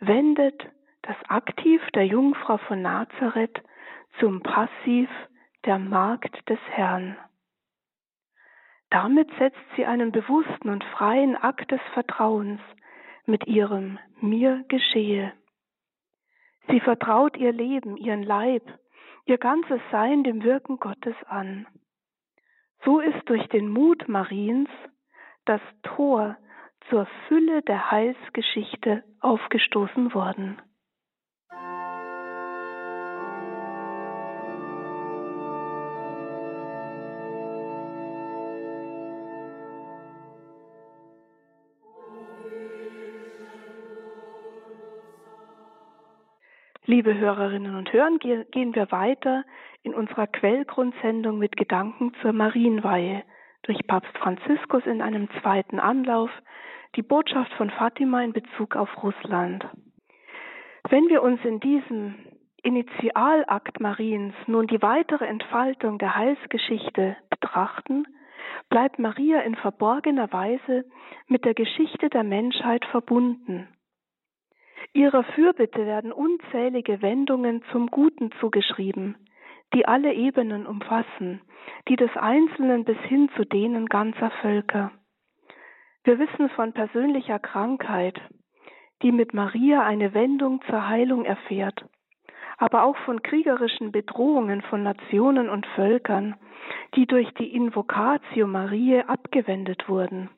wendet 0.00 0.62
das 1.02 1.16
Aktiv 1.28 1.82
der 1.94 2.06
Jungfrau 2.06 2.58
von 2.58 2.80
Nazareth 2.82 3.62
zum 4.18 4.42
Passiv 4.42 5.08
der 5.64 5.78
Magd 5.78 6.48
des 6.48 6.58
Herrn. 6.70 7.16
Damit 8.90 9.30
setzt 9.38 9.64
sie 9.76 9.86
einen 9.86 10.12
bewussten 10.12 10.68
und 10.68 10.84
freien 10.84 11.36
Akt 11.36 11.70
des 11.70 11.80
Vertrauens 11.94 12.60
mit 13.24 13.46
ihrem 13.46 13.98
Mir 14.20 14.64
geschehe. 14.68 15.32
Sie 16.68 16.80
vertraut 16.80 17.36
ihr 17.36 17.52
Leben, 17.52 17.96
ihren 17.96 18.22
Leib, 18.22 18.62
ihr 19.24 19.38
ganzes 19.38 19.80
Sein 19.90 20.24
dem 20.24 20.42
Wirken 20.42 20.78
Gottes 20.78 21.16
an. 21.26 21.66
So 22.84 23.00
ist 23.00 23.28
durch 23.28 23.46
den 23.48 23.68
Mut 23.68 24.08
Mariens 24.08 24.68
das 25.44 25.60
Tor 25.82 26.36
zur 26.90 27.06
Fülle 27.28 27.62
der 27.62 27.90
Heilsgeschichte 27.90 29.04
aufgestoßen 29.20 30.14
worden. 30.14 30.60
Liebe 46.92 47.16
Hörerinnen 47.16 47.74
und 47.74 47.90
Hörer, 47.90 48.18
gehen 48.18 48.74
wir 48.74 48.92
weiter 48.92 49.46
in 49.82 49.94
unserer 49.94 50.26
Quellgrundsendung 50.26 51.38
mit 51.38 51.56
Gedanken 51.56 52.12
zur 52.20 52.34
Marienweihe 52.34 53.22
durch 53.62 53.78
Papst 53.86 54.14
Franziskus 54.18 54.84
in 54.84 55.00
einem 55.00 55.30
zweiten 55.40 55.80
Anlauf, 55.80 56.28
die 56.94 57.00
Botschaft 57.00 57.50
von 57.54 57.70
Fatima 57.70 58.22
in 58.22 58.34
Bezug 58.34 58.76
auf 58.76 58.90
Russland. 59.02 59.66
Wenn 60.90 61.08
wir 61.08 61.22
uns 61.22 61.42
in 61.44 61.60
diesem 61.60 62.14
Initialakt 62.62 63.80
Mariens 63.80 64.34
nun 64.46 64.66
die 64.66 64.82
weitere 64.82 65.24
Entfaltung 65.24 65.96
der 65.96 66.14
Heilsgeschichte 66.14 67.16
betrachten, 67.30 68.04
bleibt 68.68 68.98
Maria 68.98 69.40
in 69.40 69.54
verborgener 69.54 70.30
Weise 70.30 70.84
mit 71.26 71.46
der 71.46 71.54
Geschichte 71.54 72.10
der 72.10 72.22
Menschheit 72.22 72.84
verbunden 72.84 73.66
Ihrer 74.92 75.24
Fürbitte 75.24 75.86
werden 75.86 76.12
unzählige 76.12 77.02
Wendungen 77.02 77.62
zum 77.72 77.88
Guten 77.88 78.30
zugeschrieben, 78.40 79.16
die 79.74 79.86
alle 79.86 80.12
Ebenen 80.12 80.66
umfassen, 80.66 81.40
die 81.88 81.96
des 81.96 82.14
Einzelnen 82.16 82.84
bis 82.84 82.98
hin 82.98 83.30
zu 83.36 83.44
denen 83.44 83.86
ganzer 83.86 84.30
Völker. 84.42 84.92
Wir 86.04 86.18
wissen 86.18 86.48
von 86.50 86.72
persönlicher 86.72 87.38
Krankheit, 87.38 88.20
die 89.02 89.12
mit 89.12 89.34
Maria 89.34 89.84
eine 89.84 90.14
Wendung 90.14 90.60
zur 90.68 90.88
Heilung 90.88 91.24
erfährt, 91.24 91.84
aber 92.58 92.84
auch 92.84 92.96
von 92.98 93.22
kriegerischen 93.22 93.92
Bedrohungen 93.92 94.62
von 94.62 94.82
Nationen 94.82 95.48
und 95.48 95.66
Völkern, 95.74 96.36
die 96.94 97.06
durch 97.06 97.32
die 97.34 97.54
Invocatio 97.54 98.46
Mariae 98.46 99.02
abgewendet 99.08 99.88
wurden. 99.88 100.30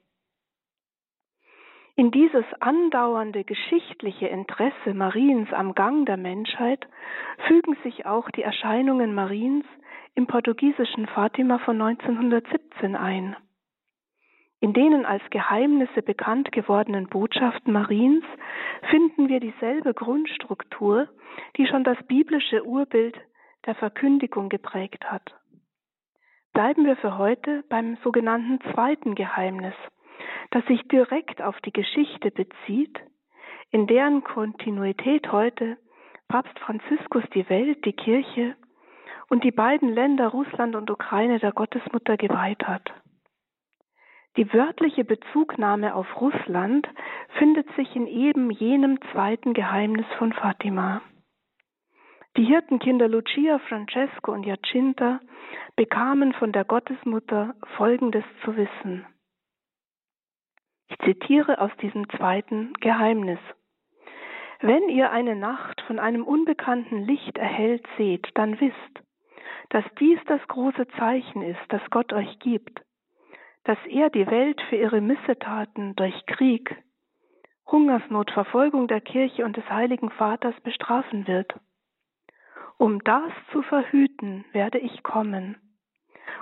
In 1.97 2.11
dieses 2.11 2.45
andauernde 2.59 3.45
geschichtliche 3.45 4.27
Interesse 4.27 4.95
Mariens 4.95 5.53
am 5.53 5.77
Gang 5.77 6.05
der 6.07 6.17
Menschheit 6.17 6.85
fügen 7.47 7.77
sich 7.85 8.05
auch 8.05 8.29
die 8.31 8.43
Erscheinungen 8.43 9.15
Mariens 9.15 9.65
im 10.17 10.27
portugiesischen 10.27 11.07
Fatima 11.07 11.59
von 11.59 11.81
1917 11.81 12.97
ein. 12.97 13.37
In 14.59 14.73
denen 14.73 15.05
als 15.07 15.23
Geheimnisse 15.31 16.03
bekannt 16.03 16.51
gewordenen 16.51 17.07
Botschaften 17.07 17.73
Mariens 17.73 18.25
finden 18.91 19.29
wir 19.29 19.39
dieselbe 19.39 19.95
Grundstruktur, 19.95 21.09
die 21.57 21.67
schon 21.69 21.85
das 21.85 21.99
biblische 22.09 22.65
Urbild 22.65 23.17
der 23.67 23.77
Verkündigung 23.77 24.49
geprägt 24.49 25.05
hat. 25.13 25.35
Bleiben 26.55 26.87
wir 26.87 26.97
für 26.97 27.19
heute 27.19 27.63
beim 27.69 27.99
sogenannten 28.03 28.59
zweiten 28.73 29.15
Geheimnis, 29.15 29.75
das 30.51 30.65
sich 30.67 30.83
direkt 30.89 31.43
auf 31.43 31.61
die 31.61 31.73
Geschichte 31.73 32.31
bezieht, 32.31 32.99
in 33.71 33.87
deren 33.87 34.23
Kontinuität 34.23 35.33
heute 35.33 35.77
Papst 36.29 36.59
Franziskus 36.61 37.25
die 37.35 37.49
Welt, 37.49 37.85
die 37.85 37.93
Kirche 37.93 38.57
und 39.29 39.45
die 39.45 39.51
beiden 39.51 39.89
Länder 39.89 40.29
Russland 40.29 40.77
und 40.77 40.91
Ukraine 40.91 41.39
der 41.39 41.53
Gottesmutter 41.53 42.17
geweiht 42.17 42.67
hat. 42.67 42.93
Die 44.37 44.53
wörtliche 44.53 45.05
Bezugnahme 45.05 45.95
auf 45.95 46.21
Russland 46.21 46.89
findet 47.39 47.69
sich 47.77 47.95
in 47.95 48.07
eben 48.07 48.51
jenem 48.51 49.01
zweiten 49.13 49.55
Geheimnis 49.55 50.07
von 50.19 50.33
Fatima. 50.33 51.03
Die 52.37 52.45
Hirtenkinder 52.45 53.07
Lucia, 53.07 53.61
Francesco 53.61 54.33
und 54.33 54.45
Jacinta 54.45 55.21
bekamen 55.77 56.33
von 56.33 56.51
der 56.51 56.65
Gottesmutter 56.65 57.55
Folgendes 57.77 58.25
zu 58.45 58.57
wissen. 58.57 59.07
Ich 60.89 60.99
zitiere 60.99 61.61
aus 61.61 61.71
diesem 61.81 62.09
zweiten 62.11 62.73
Geheimnis. 62.75 63.39
Wenn 64.61 64.89
ihr 64.89 65.11
eine 65.11 65.37
Nacht 65.37 65.81
von 65.83 65.99
einem 65.99 66.25
unbekannten 66.25 67.05
Licht 67.05 67.37
erhellt 67.37 67.87
seht, 67.97 68.29
dann 68.35 68.61
wisst, 68.61 69.03
dass 69.71 69.85
dies 69.99 70.19
das 70.27 70.41
große 70.49 70.87
Zeichen 70.99 71.43
ist, 71.43 71.61
das 71.69 71.83
Gott 71.91 72.13
euch 72.13 72.39
gibt, 72.39 72.81
dass 73.65 73.79
er 73.87 74.11
die 74.11 74.27
Welt 74.27 74.61
für 74.69 74.77
ihre 74.77 75.01
Missetaten 75.01 75.97
durch 75.97 76.15
Krieg, 76.27 76.77
Hungersnot, 77.67 78.31
Verfolgung 78.31 78.89
der 78.89 79.01
Kirche 79.01 79.45
und 79.45 79.57
des 79.57 79.69
Heiligen 79.69 80.11
Vaters 80.11 80.55
bestrafen 80.61 81.27
wird. 81.27 81.55
Um 82.77 83.03
das 83.05 83.33
zu 83.53 83.63
verhüten, 83.63 84.45
werde 84.53 84.79
ich 84.79 85.03
kommen, 85.03 85.57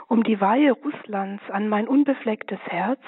um 0.09 0.25
die 0.25 0.41
Weihe 0.41 0.73
Russlands 0.73 1.43
an 1.51 1.69
mein 1.69 1.87
unbeflecktes 1.87 2.61
Herz 2.67 3.01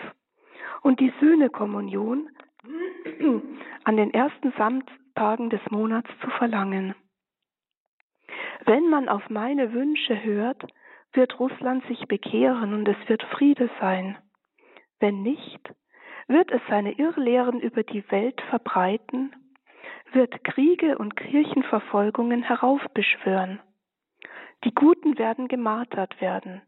und 0.85 1.01
die 1.01 1.13
Söhnekommunion 1.19 2.29
an 3.85 3.97
den 3.97 4.13
ersten 4.13 4.53
Samstagen 4.53 5.51
des 5.51 5.61
Monats 5.71 6.09
zu 6.21 6.31
verlangen. 6.31 6.95
Wenn 8.67 8.89
man 8.91 9.09
auf 9.09 9.29
meine 9.31 9.73
Wünsche 9.73 10.23
hört, 10.23 10.63
wird 11.15 11.41
Russland 11.41 11.85
sich 11.87 12.07
bekehren 12.07 12.75
und 12.75 12.87
es 12.87 12.97
wird 13.09 13.23
Friede 13.23 13.71
sein. 13.81 14.19
Wenn 15.01 15.23
nicht, 15.23 15.73
wird 16.29 16.51
es 16.51 16.61
seine 16.69 16.93
Irrlehren 16.93 17.61
über 17.61 17.83
die 17.83 18.05
Welt 18.11 18.41
verbreiten, 18.51 19.35
wird 20.13 20.45
Kriege 20.45 20.99
und 20.99 21.17
Kirchenverfolgungen 21.17 22.43
heraufbeschwören. 22.43 23.61
Die 24.65 24.75
Guten 24.75 25.19
werden 25.19 25.49
gemartert 25.49 26.21
werden. 26.21 26.63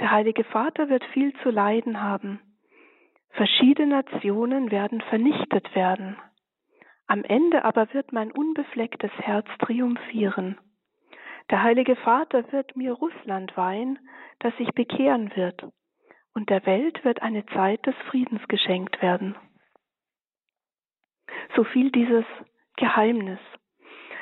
Der 0.00 0.10
Heilige 0.10 0.44
Vater 0.44 0.88
wird 0.88 1.04
viel 1.12 1.32
zu 1.42 1.50
leiden 1.50 2.02
haben. 2.02 2.40
Verschiedene 3.34 4.02
Nationen 4.02 4.70
werden 4.70 5.00
vernichtet 5.00 5.74
werden. 5.74 6.16
Am 7.08 7.24
Ende 7.24 7.64
aber 7.64 7.92
wird 7.92 8.12
mein 8.12 8.30
unbeflecktes 8.30 9.10
Herz 9.18 9.48
triumphieren. 9.58 10.56
Der 11.50 11.64
Heilige 11.64 11.96
Vater 11.96 12.52
wird 12.52 12.76
mir 12.76 12.92
Russland 12.92 13.56
weihen, 13.56 13.98
das 14.38 14.56
sich 14.56 14.68
bekehren 14.70 15.34
wird, 15.34 15.66
und 16.32 16.48
der 16.48 16.64
Welt 16.64 17.04
wird 17.04 17.22
eine 17.22 17.44
Zeit 17.46 17.84
des 17.86 17.96
Friedens 18.08 18.46
geschenkt 18.46 19.02
werden. 19.02 19.34
So 21.56 21.64
viel 21.64 21.90
dieses 21.90 22.24
Geheimnis. 22.76 23.40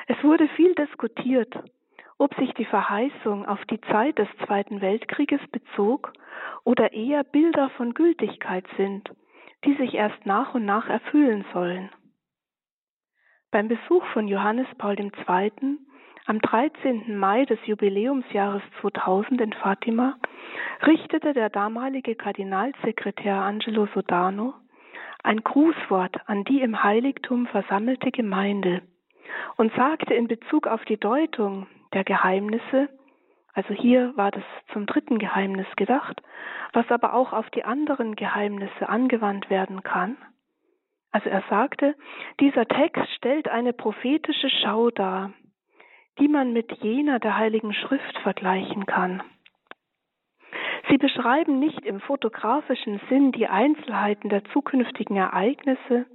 Es 0.07 0.21
wurde 0.23 0.47
viel 0.49 0.73
diskutiert, 0.73 1.53
ob 2.23 2.33
sich 2.35 2.53
die 2.53 2.63
Verheißung 2.63 3.45
auf 3.45 3.59
die 3.65 3.81
Zeit 3.81 4.17
des 4.17 4.29
Zweiten 4.45 4.79
Weltkrieges 4.79 5.41
bezog 5.51 6.13
oder 6.63 6.93
eher 6.93 7.25
Bilder 7.25 7.69
von 7.71 7.93
Gültigkeit 7.93 8.65
sind, 8.77 9.11
die 9.65 9.73
sich 9.73 9.93
erst 9.93 10.25
nach 10.25 10.53
und 10.53 10.63
nach 10.63 10.87
erfüllen 10.87 11.43
sollen. 11.51 11.89
Beim 13.51 13.67
Besuch 13.67 14.05
von 14.13 14.29
Johannes 14.29 14.67
Paul 14.77 14.97
II. 14.97 15.11
am 16.25 16.39
13. 16.39 17.17
Mai 17.17 17.43
des 17.43 17.59
Jubiläumsjahres 17.65 18.63
2000 18.79 19.41
in 19.41 19.51
Fatima 19.51 20.15
richtete 20.87 21.33
der 21.33 21.49
damalige 21.49 22.15
Kardinalsekretär 22.15 23.35
Angelo 23.35 23.89
Sodano 23.93 24.53
ein 25.23 25.43
Grußwort 25.43 26.15
an 26.29 26.45
die 26.45 26.61
im 26.61 26.83
Heiligtum 26.83 27.47
versammelte 27.47 28.11
Gemeinde 28.11 28.81
und 29.57 29.73
sagte 29.75 30.13
in 30.13 30.29
Bezug 30.29 30.67
auf 30.67 30.85
die 30.85 30.97
Deutung 30.97 31.67
der 31.93 32.03
Geheimnisse, 32.03 32.89
also 33.53 33.73
hier 33.73 34.13
war 34.15 34.31
das 34.31 34.43
zum 34.71 34.85
dritten 34.85 35.19
Geheimnis 35.19 35.67
gedacht, 35.75 36.21
was 36.73 36.89
aber 36.89 37.13
auch 37.13 37.33
auf 37.33 37.49
die 37.51 37.63
anderen 37.63 38.15
Geheimnisse 38.15 38.89
angewandt 38.89 39.49
werden 39.49 39.83
kann. 39.83 40.17
Also 41.11 41.29
er 41.29 41.43
sagte, 41.49 41.95
dieser 42.39 42.65
Text 42.67 43.07
stellt 43.15 43.47
eine 43.47 43.71
prophetische 43.71 44.49
Schau 44.49 44.89
dar, 44.89 45.31
die 46.19 46.27
man 46.27 46.53
mit 46.53 46.71
jener 46.81 47.19
der 47.19 47.37
Heiligen 47.37 47.73
Schrift 47.73 48.17
vergleichen 48.23 48.87
kann. 48.87 49.21
Sie 50.89 50.97
beschreiben 50.97 51.59
nicht 51.59 51.85
im 51.85 52.01
fotografischen 52.01 52.99
Sinn 53.09 53.31
die 53.31 53.47
Einzelheiten 53.47 54.29
der 54.29 54.43
zukünftigen 54.45 55.15
Ereignisse, 55.15 56.07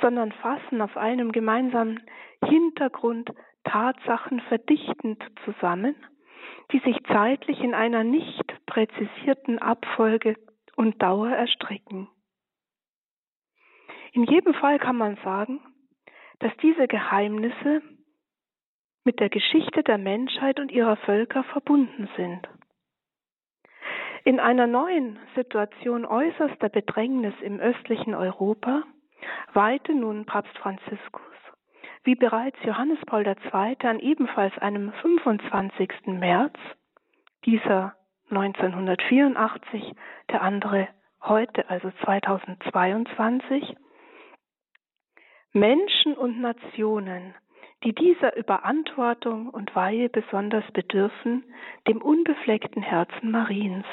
sondern 0.00 0.32
fassen 0.32 0.80
auf 0.80 0.96
einem 0.96 1.32
gemeinsamen 1.32 2.00
Hintergrund 2.44 3.30
Tatsachen 3.64 4.40
verdichtend 4.40 5.22
zusammen, 5.44 5.96
die 6.72 6.78
sich 6.80 6.96
zeitlich 7.08 7.60
in 7.60 7.74
einer 7.74 8.04
nicht 8.04 8.54
präzisierten 8.66 9.58
Abfolge 9.58 10.36
und 10.76 11.02
Dauer 11.02 11.30
erstrecken. 11.30 12.08
In 14.12 14.24
jedem 14.24 14.54
Fall 14.54 14.78
kann 14.78 14.96
man 14.96 15.16
sagen, 15.24 15.60
dass 16.38 16.56
diese 16.58 16.86
Geheimnisse 16.86 17.82
mit 19.04 19.20
der 19.20 19.28
Geschichte 19.28 19.82
der 19.82 19.98
Menschheit 19.98 20.60
und 20.60 20.70
ihrer 20.70 20.96
Völker 20.96 21.44
verbunden 21.44 22.08
sind. 22.16 22.48
In 24.24 24.40
einer 24.40 24.66
neuen 24.66 25.18
Situation 25.34 26.06
äußerster 26.06 26.70
Bedrängnis 26.70 27.34
im 27.42 27.60
östlichen 27.60 28.14
Europa 28.14 28.84
weihte 29.52 29.94
nun 29.94 30.26
Papst 30.26 30.56
Franziskus, 30.58 31.22
wie 32.04 32.14
bereits 32.14 32.58
Johannes 32.64 32.98
Paul 33.06 33.26
II. 33.26 33.76
an 33.86 33.98
ebenfalls 34.00 34.56
einem 34.58 34.92
25. 35.00 35.90
März, 36.06 36.56
dieser 37.44 37.94
1984, 38.30 39.94
der 40.30 40.42
andere 40.42 40.88
heute, 41.22 41.68
also 41.68 41.90
2022, 42.04 43.76
Menschen 45.52 46.14
und 46.14 46.40
Nationen, 46.40 47.34
die 47.84 47.94
dieser 47.94 48.36
Überantwortung 48.36 49.48
und 49.48 49.74
Weihe 49.76 50.08
besonders 50.08 50.64
bedürfen, 50.72 51.44
dem 51.86 52.02
unbefleckten 52.02 52.82
Herzen 52.82 53.30
Mariens. 53.30 53.86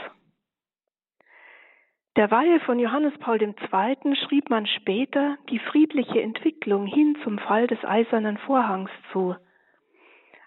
Der 2.18 2.30
Weihe 2.30 2.60
von 2.62 2.78
Johannes 2.78 3.18
Paul 3.20 3.42
II. 3.42 4.16
schrieb 4.18 4.50
man 4.50 4.66
später 4.66 5.38
die 5.50 5.60
friedliche 5.60 6.22
Entwicklung 6.22 6.86
hin 6.86 7.18
zum 7.24 7.40
Fall 7.40 7.68
des 7.68 7.82
Eisernen 7.86 8.38
Vorhangs 8.38 8.92
zu. 9.14 9.38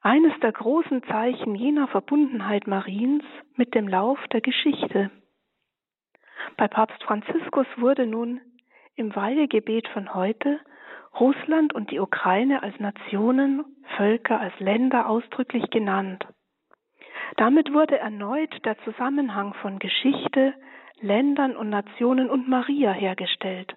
Eines 0.02 0.38
der 0.40 0.52
großen 0.52 1.02
Zeichen 1.04 1.54
jener 1.54 1.88
Verbundenheit 1.88 2.66
Mariens 2.66 3.24
mit 3.56 3.74
dem 3.74 3.88
Lauf 3.88 4.18
der 4.30 4.42
Geschichte. 4.42 5.10
Bei 6.58 6.68
Papst 6.68 7.02
Franziskus 7.02 7.66
wurde 7.78 8.06
nun 8.06 8.42
im 8.94 9.16
Weihegebet 9.16 9.88
von 9.88 10.12
heute 10.12 10.60
Russland 11.18 11.74
und 11.74 11.90
die 11.90 11.98
Ukraine 11.98 12.62
als 12.62 12.78
Nationen, 12.78 13.64
Völker, 13.96 14.38
als 14.38 14.52
Länder 14.60 15.08
ausdrücklich 15.08 15.70
genannt. 15.70 16.26
Damit 17.38 17.72
wurde 17.72 17.98
erneut 17.98 18.54
der 18.66 18.76
Zusammenhang 18.84 19.54
von 19.54 19.78
Geschichte, 19.78 20.52
Ländern 21.04 21.54
und 21.54 21.68
Nationen 21.68 22.30
und 22.30 22.48
Maria 22.48 22.92
hergestellt, 22.92 23.74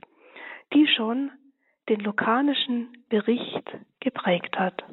die 0.74 0.88
schon 0.88 1.32
den 1.90 2.00
lukanischen 2.00 3.04
Bericht 3.10 3.70
geprägt 4.00 4.58
hat. 4.58 4.84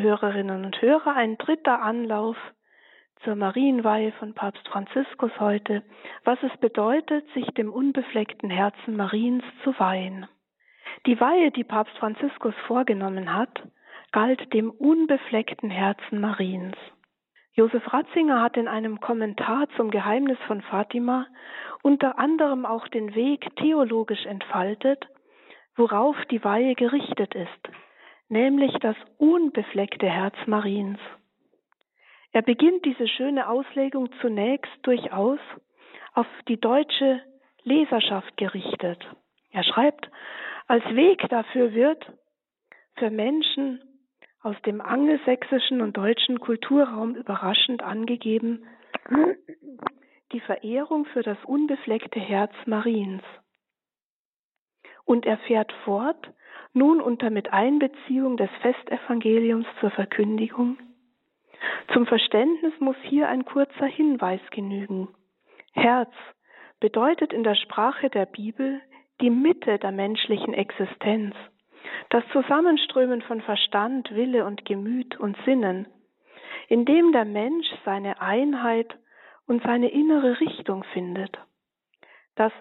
Hörerinnen 0.00 0.64
und 0.64 0.80
Hörer, 0.80 1.14
ein 1.14 1.38
dritter 1.38 1.82
Anlauf 1.82 2.36
zur 3.24 3.34
Marienweihe 3.34 4.12
von 4.12 4.34
Papst 4.34 4.66
Franziskus 4.68 5.32
heute, 5.38 5.82
was 6.24 6.38
es 6.42 6.56
bedeutet, 6.58 7.24
sich 7.34 7.46
dem 7.48 7.72
unbefleckten 7.72 8.50
Herzen 8.50 8.96
Mariens 8.96 9.44
zu 9.62 9.78
weihen. 9.78 10.26
Die 11.06 11.20
Weihe, 11.20 11.50
die 11.50 11.64
Papst 11.64 11.96
Franziskus 11.98 12.54
vorgenommen 12.66 13.34
hat, 13.34 13.62
galt 14.12 14.52
dem 14.52 14.70
unbefleckten 14.70 15.70
Herzen 15.70 16.20
Mariens. 16.20 16.76
Josef 17.52 17.92
Ratzinger 17.92 18.40
hat 18.40 18.56
in 18.56 18.68
einem 18.68 19.00
Kommentar 19.00 19.68
zum 19.76 19.90
Geheimnis 19.90 20.38
von 20.46 20.62
Fatima 20.62 21.26
unter 21.82 22.18
anderem 22.18 22.64
auch 22.64 22.88
den 22.88 23.14
Weg 23.14 23.54
theologisch 23.56 24.24
entfaltet, 24.26 25.08
worauf 25.76 26.16
die 26.30 26.42
Weihe 26.44 26.74
gerichtet 26.74 27.34
ist, 27.34 27.68
nämlich 28.30 28.72
das 28.80 28.96
unbefleckte 29.18 30.08
Herz 30.08 30.34
Mariens. 30.46 30.98
Er 32.32 32.42
beginnt 32.42 32.84
diese 32.84 33.08
schöne 33.08 33.48
Auslegung 33.48 34.08
zunächst 34.20 34.72
durchaus 34.82 35.40
auf 36.14 36.26
die 36.48 36.58
deutsche 36.58 37.20
Leserschaft 37.64 38.36
gerichtet. 38.36 39.04
Er 39.50 39.64
schreibt, 39.64 40.08
als 40.68 40.84
Weg 40.94 41.28
dafür 41.28 41.74
wird 41.74 42.12
für 42.96 43.10
Menschen 43.10 43.82
aus 44.42 44.56
dem 44.64 44.80
angelsächsischen 44.80 45.80
und 45.80 45.96
deutschen 45.96 46.40
Kulturraum 46.40 47.16
überraschend 47.16 47.82
angegeben 47.82 48.64
die 50.32 50.40
Verehrung 50.40 51.06
für 51.06 51.22
das 51.22 51.38
unbefleckte 51.44 52.20
Herz 52.20 52.52
Mariens. 52.66 53.22
Und 55.04 55.26
er 55.26 55.38
fährt 55.38 55.72
fort, 55.84 56.32
nun 56.72 57.00
unter 57.00 57.30
Miteinbeziehung 57.30 58.36
des 58.36 58.50
Festevangeliums 58.62 59.66
zur 59.80 59.90
Verkündigung. 59.90 60.78
Zum 61.92 62.06
Verständnis 62.06 62.72
muss 62.80 62.96
hier 63.02 63.28
ein 63.28 63.44
kurzer 63.44 63.86
Hinweis 63.86 64.40
genügen. 64.50 65.08
Herz 65.72 66.12
bedeutet 66.78 67.32
in 67.32 67.42
der 67.42 67.54
Sprache 67.54 68.08
der 68.08 68.26
Bibel 68.26 68.80
die 69.20 69.30
Mitte 69.30 69.78
der 69.78 69.92
menschlichen 69.92 70.54
Existenz, 70.54 71.34
das 72.08 72.24
Zusammenströmen 72.32 73.22
von 73.22 73.42
Verstand, 73.42 74.14
Wille 74.14 74.46
und 74.46 74.64
Gemüt 74.64 75.18
und 75.18 75.36
Sinnen, 75.44 75.86
in 76.68 76.84
dem 76.84 77.12
der 77.12 77.24
Mensch 77.24 77.66
seine 77.84 78.20
Einheit 78.20 78.96
und 79.46 79.62
seine 79.62 79.90
innere 79.90 80.40
Richtung 80.40 80.84
findet. 80.92 81.36
Das 82.36 82.52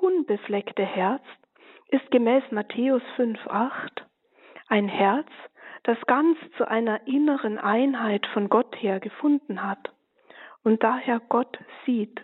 unbefleckte 0.00 0.84
Herz 0.84 1.22
ist 1.88 2.10
gemäß 2.10 2.42
Matthäus 2.50 3.02
5,8 3.16 4.02
ein 4.68 4.88
Herz, 4.88 5.28
das 5.84 5.98
ganz 6.06 6.36
zu 6.56 6.68
einer 6.68 7.06
inneren 7.06 7.58
Einheit 7.58 8.26
von 8.32 8.48
Gott 8.48 8.74
her 8.80 8.98
gefunden 9.00 9.62
hat 9.62 9.92
und 10.64 10.82
daher 10.82 11.20
Gott 11.20 11.58
sieht. 11.84 12.20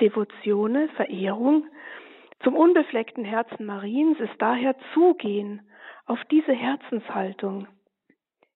Devotione, 0.00 0.88
Verehrung 0.90 1.66
zum 2.42 2.56
unbefleckten 2.56 3.24
Herzen 3.24 3.66
Mariens 3.66 4.18
ist 4.18 4.34
daher 4.38 4.74
Zugehen 4.94 5.68
auf 6.06 6.18
diese 6.30 6.52
Herzenshaltung, 6.52 7.66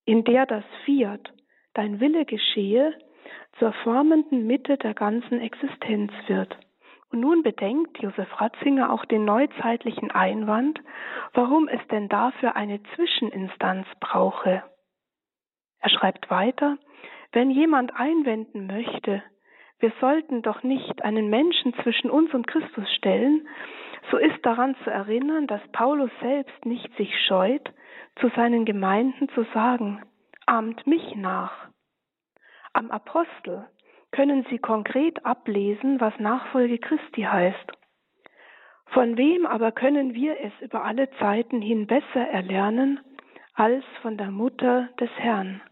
in 0.07 0.25
der 0.25 0.47
das 0.47 0.65
Fiat, 0.85 1.33
dein 1.75 2.01
Wille 2.01 2.25
geschehe, 2.25 2.99
zur 3.59 3.73
formenden 3.85 4.47
Mitte 4.47 4.79
der 4.79 4.95
ganzen 4.95 5.41
Existenz 5.41 6.13
wird. 6.29 6.57
Und 7.15 7.21
nun 7.21 7.45
bedenkt 7.45 8.03
Josef 8.03 8.41
Ratzinger 8.41 8.93
auch 8.93 9.05
den 9.05 9.25
neuzeitlichen 9.25 10.11
Einwand, 10.11 10.81
warum 11.33 11.69
es 11.69 11.79
denn 11.87 12.09
dafür 12.09 12.57
eine 12.57 12.83
Zwischeninstanz 12.97 13.87
brauche. 14.01 14.65
Er 15.79 15.91
schreibt 15.91 16.29
weiter, 16.29 16.77
wenn 17.31 17.53
jemand 17.53 17.95
einwenden 17.95 18.67
möchte, 18.67 19.23
wir 19.79 19.93
sollten 20.01 20.43
doch 20.43 20.65
nicht 20.65 21.05
einen 21.05 21.31
Menschen 21.31 21.73
zwischen 21.85 22.11
uns 22.11 22.35
und 22.35 22.49
Christus 22.49 22.93
stellen, 22.97 23.47
so 24.11 24.17
ist 24.17 24.45
daran 24.45 24.75
zu 24.83 24.91
erinnern, 24.91 25.47
dass 25.47 25.63
Paulus 25.71 26.11
selbst 26.21 26.67
nicht 26.67 26.93
sich 26.97 27.15
scheut, 27.29 27.73
zu 28.17 28.29
seinen 28.31 28.65
Gemeinden 28.65 29.29
zu 29.37 29.45
sagen, 29.55 30.03
ahmt 30.47 30.85
mich 30.89 31.15
nach. 31.15 31.69
Am 32.73 32.91
Apostel 32.91 33.69
können 34.15 34.47
sie 34.49 34.59
konkret 34.59 35.27
ablesen, 35.27 36.01
was 36.01 36.17
Nachfolge 36.21 36.79
Christi 36.79 37.23
heißt. 37.23 37.73
Von 38.87 39.17
wem 39.17 39.45
aber 39.45 39.73
können 39.73 40.15
wir 40.15 40.39
es 40.41 40.53
über 40.61 40.85
alle 40.85 41.11
Zeiten 41.19 41.61
hin 41.61 41.89
besser 41.89 42.21
erlernen 42.21 43.01
als 43.55 43.85
von 44.03 44.17
der 44.17 44.31
Mutter 44.31 44.89
des 45.01 45.11
Herrn? 45.17 45.63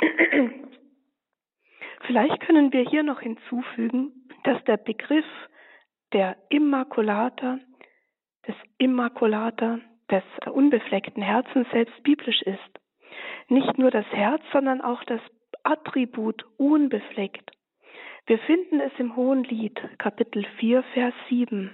Vielleicht 2.00 2.40
können 2.40 2.72
wir 2.72 2.82
hier 2.82 3.04
noch 3.04 3.20
hinzufügen, 3.20 4.28
dass 4.42 4.62
der 4.64 4.76
Begriff 4.76 5.26
der 6.12 6.36
Immaculata, 6.48 7.60
des 8.48 8.56
Immaculata, 8.78 9.78
des 10.10 10.24
unbefleckten 10.50 11.22
Herzens 11.22 11.68
selbst 11.70 12.02
biblisch 12.02 12.42
ist. 12.42 12.80
Nicht 13.46 13.78
nur 13.78 13.92
das 13.92 14.06
Herz, 14.06 14.42
sondern 14.52 14.80
auch 14.80 15.04
das 15.04 15.20
Attribut 15.68 16.46
unbefleckt. 16.56 17.50
Wir 18.26 18.38
finden 18.38 18.80
es 18.80 18.92
im 18.98 19.16
Hohen 19.16 19.44
Lied, 19.44 19.78
Kapitel 19.98 20.46
4, 20.58 20.82
Vers 20.94 21.14
7. 21.28 21.70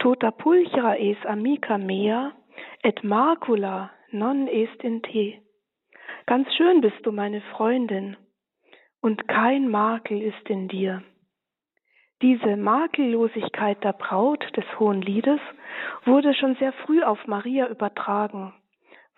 Tota 0.00 0.32
pulchra 0.32 0.96
es 0.96 1.16
amica 1.24 1.78
mea, 1.78 2.32
et 2.82 3.04
macula 3.04 3.90
non 4.10 4.48
est 4.48 4.82
in 4.82 5.00
te. 5.02 5.38
Ganz 6.26 6.52
schön 6.56 6.80
bist 6.80 7.06
du, 7.06 7.12
meine 7.12 7.40
Freundin, 7.52 8.16
und 9.00 9.28
kein 9.28 9.68
Makel 9.68 10.20
ist 10.22 10.48
in 10.48 10.66
dir. 10.66 11.04
Diese 12.22 12.56
Makellosigkeit 12.56 13.82
der 13.84 13.92
Braut 13.92 14.44
des 14.56 14.66
Hohen 14.80 15.02
Liedes 15.02 15.40
wurde 16.04 16.34
schon 16.34 16.56
sehr 16.56 16.72
früh 16.72 17.02
auf 17.02 17.26
Maria 17.28 17.68
übertragen, 17.68 18.52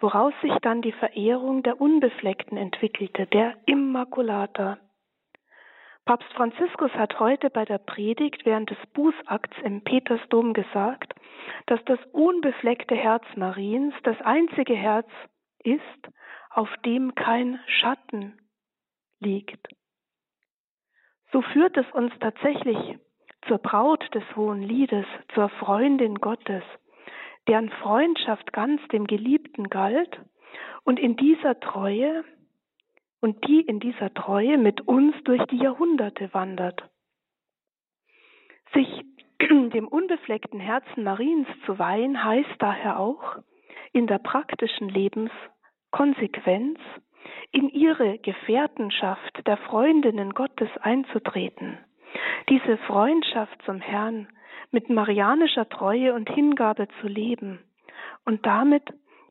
woraus 0.03 0.35
sich 0.43 0.53
dann 0.63 0.83
die 0.83 0.93
Verehrung 0.93 1.63
der 1.63 1.81
Unbefleckten 1.81 2.59
entwickelte, 2.59 3.27
der 3.27 3.57
Immaculata. 3.67 4.79
Papst 6.05 6.33
Franziskus 6.33 6.91
hat 6.95 7.21
heute 7.21 7.49
bei 7.49 7.65
der 7.65 7.79
Predigt 7.79 8.45
während 8.45 8.71
des 8.71 8.79
Bußakts 8.93 9.57
im 9.63 9.83
Petersdom 9.85 10.53
gesagt, 10.53 11.15
dass 11.67 11.83
das 11.85 12.01
unbefleckte 12.13 12.97
Herz 12.97 13.25
Mariens 13.37 13.95
das 14.03 14.21
einzige 14.23 14.75
Herz 14.75 15.09
ist, 15.63 15.81
auf 16.51 16.69
dem 16.85 17.15
kein 17.15 17.61
Schatten 17.67 18.37
liegt. 19.21 19.69
So 21.31 21.41
führt 21.41 21.77
es 21.77 21.91
uns 21.93 22.13
tatsächlich 22.19 22.99
zur 23.47 23.59
Braut 23.59 24.05
des 24.15 24.25
Hohen 24.35 24.63
Liedes, 24.63 25.07
zur 25.35 25.49
Freundin 25.49 26.17
Gottes, 26.17 26.65
deren 27.49 27.71
Freundschaft 27.71 28.53
ganz 28.53 28.81
dem 28.89 29.07
Geliebten 29.07 29.69
galt 29.69 30.21
und 30.85 30.99
in 30.99 31.17
dieser 31.17 31.59
Treue 31.61 32.25
und 33.21 33.47
die 33.47 33.61
in 33.61 33.81
dieser 33.81 34.13
Treue 34.15 34.59
mit 34.59 34.81
uns 34.83 35.15
durch 35.25 35.43
die 35.47 35.59
Jahrhunderte 35.59 36.33
wandert. 36.35 36.89
Sich 38.75 39.05
dem 39.41 39.89
unbefleckten 39.89 40.61
Herzen 40.61 41.05
Mariens 41.05 41.49
zu 41.67 41.79
weihen, 41.79 42.23
heißt 42.23 42.57
daher 42.59 42.99
auch, 42.99 43.39
in 43.93 44.07
der 44.07 44.19
praktischen 44.19 44.89
Lebenskonsequenz 44.89 46.79
in 47.53 47.69
ihre 47.69 48.19
Gefährtenschaft 48.19 49.47
der 49.47 49.59
Freundinnen 49.59 50.33
Gottes 50.33 50.71
einzutreten, 50.81 51.79
diese 52.49 52.79
Freundschaft 52.79 53.61
zum 53.65 53.81
Herrn 53.81 54.27
mit 54.71 54.89
marianischer 54.89 55.69
Treue 55.69 56.15
und 56.15 56.29
Hingabe 56.31 56.89
zu 57.01 57.09
leben 57.09 57.61
und 58.25 58.47
damit 58.47 58.83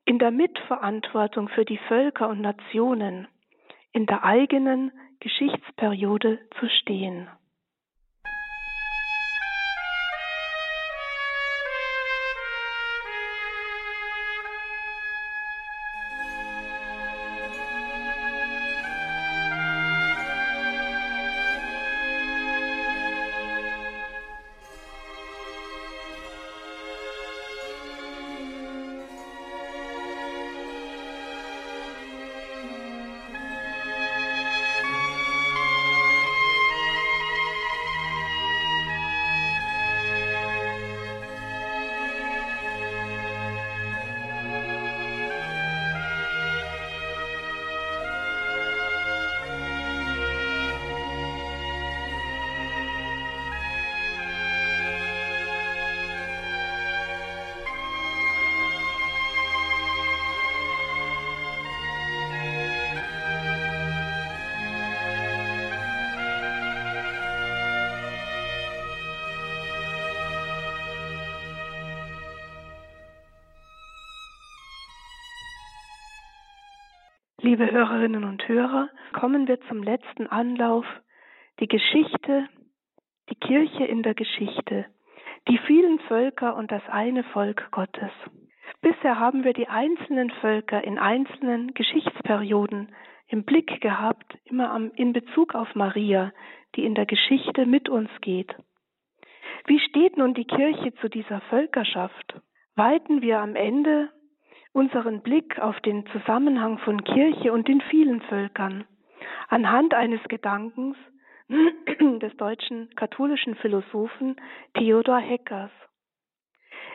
in 0.06 0.20
der 0.20 0.32
Mitverantwortung 0.32 1.50
für 1.50 1.66
die 1.66 1.80
Völker 1.88 2.30
und 2.30 2.42
Nationen 2.42 3.28
in 3.92 4.06
der 4.06 4.24
eigenen 4.24 4.92
Geschichtsperiode 5.20 6.40
zu 6.60 6.70
stehen. 6.70 7.28
Liebe 77.44 77.72
Hörerinnen 77.72 78.24
und 78.24 78.48
Hörer, 78.48 78.88
kommen 79.14 79.48
wir 79.48 79.60
zum 79.62 79.82
letzten 79.82 80.28
Anlauf, 80.28 80.86
die 81.60 81.68
Geschichte, 81.68 82.48
die 83.32 83.36
Kirche 83.36 83.84
in 83.84 84.04
der 84.04 84.14
Geschichte, 84.14 84.86
die 85.48 85.58
vielen 85.66 85.98
Völker 86.02 86.56
und 86.56 86.72
das 86.72 86.84
eine 86.88 87.24
Volk 87.24 87.72
Gottes. 87.72 88.12
Bisher 88.82 89.18
haben 89.18 89.44
wir 89.44 89.54
die 89.54 89.68
einzelnen 89.68 90.30
Völker 90.30 90.84
in 90.84 91.00
einzelnen 91.00 91.74
Geschichtsperioden 91.74 92.94
im 93.28 93.44
Blick 93.44 93.82
gehabt, 93.82 94.38
immer 94.46 94.92
in 94.94 95.12
Bezug 95.12 95.56
auf 95.56 95.74
Maria, 95.74 96.32
die 96.76 96.86
in 96.86 96.94
der 96.94 97.08
Geschichte 97.08 97.66
mit 97.66 97.90
uns 97.90 98.12
geht. 98.22 98.54
Wie 99.66 99.80
steht 99.80 100.16
nun 100.16 100.36
die 100.36 100.46
Kirche 100.46 100.94
zu 101.02 101.10
dieser 101.10 101.42
Völkerschaft? 101.50 102.40
Weiten 102.76 103.24
wir 103.24 103.40
am 103.40 103.56
Ende 103.56 104.10
unseren 104.74 105.22
Blick 105.22 105.60
auf 105.60 105.80
den 105.82 106.06
Zusammenhang 106.08 106.78
von 106.80 107.04
Kirche 107.04 107.52
und 107.52 107.68
den 107.68 107.82
vielen 107.82 108.22
Völkern 108.22 108.86
anhand 109.50 109.94
eines 109.94 110.22
Gedankens 110.28 110.96
des 111.50 112.36
deutschen 112.38 112.90
katholischen 112.96 113.56
Philosophen 113.56 114.38
Theodor 114.74 115.20
Heckers. 115.20 115.72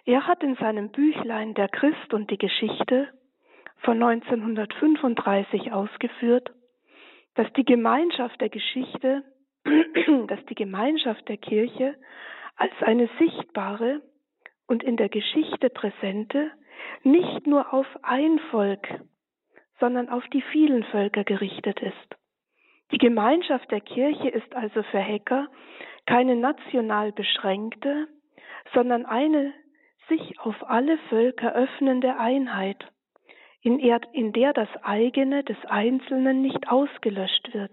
Er 0.06 0.26
hat 0.26 0.42
in 0.42 0.54
seinem 0.56 0.90
Büchlein 0.90 1.54
Der 1.54 1.68
Christ 1.68 2.14
und 2.14 2.30
die 2.30 2.38
Geschichte 2.38 3.08
von 3.78 4.02
1935 4.02 5.72
ausgeführt, 5.72 6.50
dass 7.34 7.52
die 7.52 7.64
Gemeinschaft 7.64 8.40
der 8.40 8.48
Geschichte, 8.48 9.24
dass 10.28 10.44
die 10.46 10.54
Gemeinschaft 10.54 11.28
der 11.28 11.36
Kirche 11.36 11.94
als 12.56 12.72
eine 12.80 13.10
sichtbare 13.18 14.00
und 14.66 14.82
in 14.82 14.96
der 14.96 15.10
Geschichte 15.10 15.68
präsente 15.68 16.50
nicht 17.02 17.46
nur 17.46 17.72
auf 17.72 17.86
ein 18.02 18.38
Volk, 18.50 18.86
sondern 19.80 20.08
auf 20.08 20.24
die 20.28 20.42
vielen 20.42 20.84
Völker 20.84 21.24
gerichtet 21.24 21.80
ist. 21.80 22.16
Die 22.92 22.98
Gemeinschaft 22.98 23.70
der 23.70 23.80
Kirche 23.80 24.28
ist 24.28 24.54
also 24.54 24.82
für 24.84 24.98
Hecker 24.98 25.48
keine 26.06 26.36
national 26.36 27.12
beschränkte, 27.12 28.06
sondern 28.74 29.06
eine 29.06 29.52
sich 30.08 30.38
auf 30.40 30.54
alle 30.68 30.98
Völker 31.08 31.52
öffnende 31.54 32.16
Einheit, 32.18 32.86
in, 33.60 33.80
er, 33.80 34.00
in 34.12 34.32
der 34.32 34.52
das 34.52 34.68
eigene 34.82 35.42
des 35.42 35.56
Einzelnen 35.66 36.42
nicht 36.42 36.68
ausgelöscht 36.68 37.52
wird, 37.52 37.72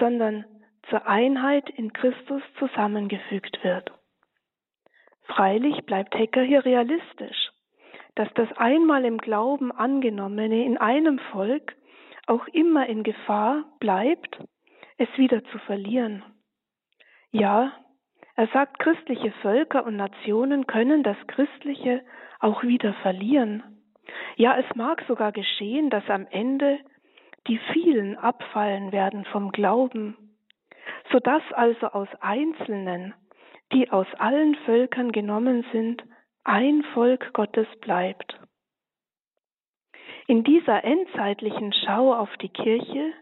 sondern 0.00 0.44
zur 0.90 1.06
Einheit 1.06 1.70
in 1.70 1.92
Christus 1.92 2.42
zusammengefügt 2.58 3.62
wird. 3.62 3.92
Freilich 5.26 5.86
bleibt 5.86 6.14
Hecker 6.16 6.42
hier 6.42 6.64
realistisch 6.64 7.43
dass 8.14 8.28
das 8.34 8.48
einmal 8.56 9.04
im 9.04 9.18
Glauben 9.18 9.72
angenommene 9.72 10.64
in 10.64 10.78
einem 10.78 11.18
Volk 11.32 11.74
auch 12.26 12.46
immer 12.48 12.86
in 12.86 13.02
Gefahr 13.02 13.64
bleibt, 13.80 14.38
es 14.96 15.08
wieder 15.16 15.42
zu 15.44 15.58
verlieren. 15.58 16.22
Ja, 17.30 17.72
er 18.36 18.46
sagt, 18.48 18.78
christliche 18.78 19.32
Völker 19.42 19.84
und 19.84 19.96
Nationen 19.96 20.66
können 20.66 21.02
das 21.02 21.16
Christliche 21.26 22.02
auch 22.40 22.62
wieder 22.62 22.94
verlieren. 22.94 23.62
Ja, 24.36 24.56
es 24.58 24.76
mag 24.76 25.02
sogar 25.06 25.32
geschehen, 25.32 25.90
dass 25.90 26.08
am 26.08 26.26
Ende 26.30 26.78
die 27.46 27.58
vielen 27.72 28.16
abfallen 28.16 28.92
werden 28.92 29.24
vom 29.26 29.52
Glauben, 29.52 30.16
so 31.12 31.18
dass 31.18 31.42
also 31.52 31.88
aus 31.88 32.08
Einzelnen, 32.20 33.14
die 33.72 33.90
aus 33.90 34.06
allen 34.18 34.54
Völkern 34.66 35.12
genommen 35.12 35.64
sind, 35.72 36.02
ein 36.44 36.82
Volk 36.92 37.32
Gottes 37.32 37.66
bleibt. 37.80 38.38
In 40.26 40.44
dieser 40.44 40.84
endzeitlichen 40.84 41.72
Schau 41.72 42.14
auf 42.14 42.34
die 42.38 42.48
Kirche, 42.48 43.12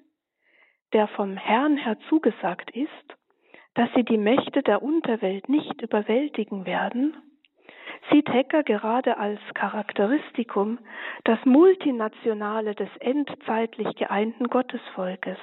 der 0.93 1.09
vom 1.09 1.37
Herrn 1.37 1.77
her 1.77 1.97
zugesagt 2.09 2.71
ist, 2.71 3.17
dass 3.75 3.89
sie 3.95 4.05
die 4.05 4.19
Mächte 4.19 4.63
der 4.63 4.83
Unterwelt 4.83 5.49
nicht 5.49 5.81
überwältigen 5.81 6.67
werden, 6.67 7.17
sieht 8.11 8.29
Hecker 8.29 8.63
gerade 8.63 9.17
als 9.17 9.41
Charakteristikum 9.55 10.79
das 11.25 11.39
Multinationale 11.45 12.75
des 12.75 12.89
endzeitlich 12.99 13.95
geeinten 13.97 14.49
Gottesvolkes, 14.49 15.39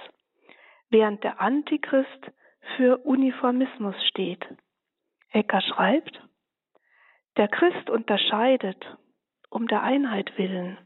während 0.89 1.24
der 1.24 1.42
Antichrist 1.42 2.32
für 2.76 2.98
Uniformismus 3.00 3.96
steht. 4.08 4.46
Hecker 5.30 5.62
schreibt, 5.62 6.22
der 7.38 7.48
Christ 7.48 7.89
unterscheidet 7.89 8.98
um 9.50 9.68
der 9.68 9.84
Einheit 9.84 10.38
willen. 10.38 10.78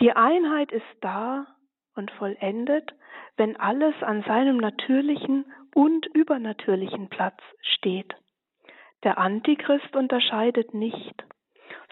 Die 0.00 0.12
Einheit 0.12 0.72
ist 0.72 0.84
da 1.00 1.46
und 1.94 2.10
vollendet, 2.12 2.94
wenn 3.36 3.56
alles 3.56 3.94
an 4.02 4.22
seinem 4.22 4.56
natürlichen 4.56 5.52
und 5.74 6.06
übernatürlichen 6.06 7.08
Platz 7.08 7.40
steht. 7.60 8.14
Der 9.02 9.18
Antichrist 9.18 9.94
unterscheidet 9.94 10.74
nicht, 10.74 11.24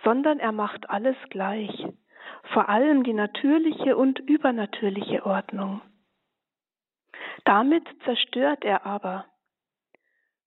sondern 0.04 0.38
er 0.38 0.52
macht 0.52 0.88
alles 0.90 1.16
gleich, 1.30 1.86
vor 2.52 2.68
allem 2.68 3.02
die 3.02 3.12
natürliche 3.12 3.96
und 3.96 4.18
übernatürliche 4.20 5.24
Ordnung. 5.26 5.82
Damit 7.44 7.86
zerstört 8.04 8.64
er 8.64 8.86
aber, 8.86 9.26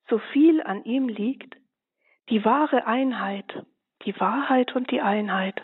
so 0.10 0.18
viel 0.34 0.62
an 0.64 0.84
ihm 0.86 1.08
liegt, 1.08 1.56
die 2.30 2.46
wahre 2.46 2.86
Einheit, 2.86 3.66
die 4.06 4.20
Wahrheit 4.20 4.76
und 4.76 4.92
die 4.92 5.02
Einheit 5.02 5.62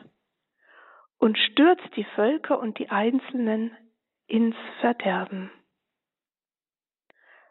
und 1.17 1.37
stürzt 1.37 1.95
die 1.95 2.03
Völker 2.15 2.59
und 2.59 2.77
die 2.79 2.89
Einzelnen 2.89 3.75
ins 4.27 4.55
Verderben. 4.81 5.51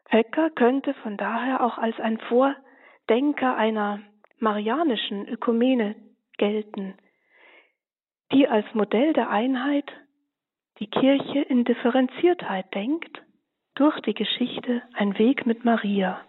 Höcker 0.09 0.51
könnte 0.51 0.95
von 0.95 1.17
daher 1.17 1.65
auch 1.65 1.79
als 1.79 1.99
ein 1.99 2.19
Vordenker 2.19 3.57
einer 3.57 4.01
marianischen 4.39 5.27
Ökumene 5.29 5.97
gelten, 6.37 6.97
die 8.33 8.49
als 8.49 8.67
Modell 8.75 9.13
der 9.13 9.31
Einheit 9.31 9.91
die 10.79 10.89
Kirche 10.89 11.41
in 11.41 11.65
Differenziertheit 11.65 12.75
denkt, 12.75 13.23
durch 13.75 13.99
die 14.01 14.15
Geschichte 14.15 14.83
ein 14.93 15.19
Weg 15.19 15.47
mit 15.47 15.65
Maria. 15.65 16.21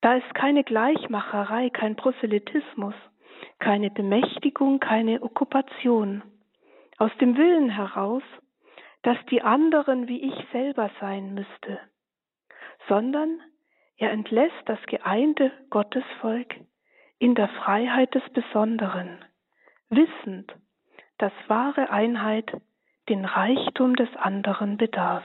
Da 0.00 0.14
ist 0.14 0.34
keine 0.34 0.64
Gleichmacherei, 0.64 1.70
kein 1.70 1.96
Proselytismus, 1.96 2.94
keine 3.58 3.90
Bemächtigung, 3.90 4.80
keine 4.80 5.22
Okkupation. 5.22 6.22
Aus 6.98 7.10
dem 7.20 7.36
Willen 7.36 7.68
heraus, 7.70 8.22
dass 9.02 9.18
die 9.30 9.42
anderen 9.42 10.08
wie 10.08 10.22
ich 10.22 10.34
selber 10.52 10.90
sein 11.00 11.34
müsste, 11.34 11.80
sondern 12.88 13.40
er 13.98 14.10
entlässt 14.10 14.62
das 14.66 14.80
geeinte 14.86 15.52
Gottesvolk 15.70 16.54
in 17.18 17.34
der 17.34 17.48
Freiheit 17.48 18.14
des 18.14 18.22
Besonderen, 18.32 19.24
wissend, 19.88 20.52
dass 21.18 21.32
wahre 21.48 21.90
Einheit 21.90 22.50
den 23.08 23.24
Reichtum 23.24 23.96
des 23.96 24.14
anderen 24.16 24.76
bedarf. 24.76 25.24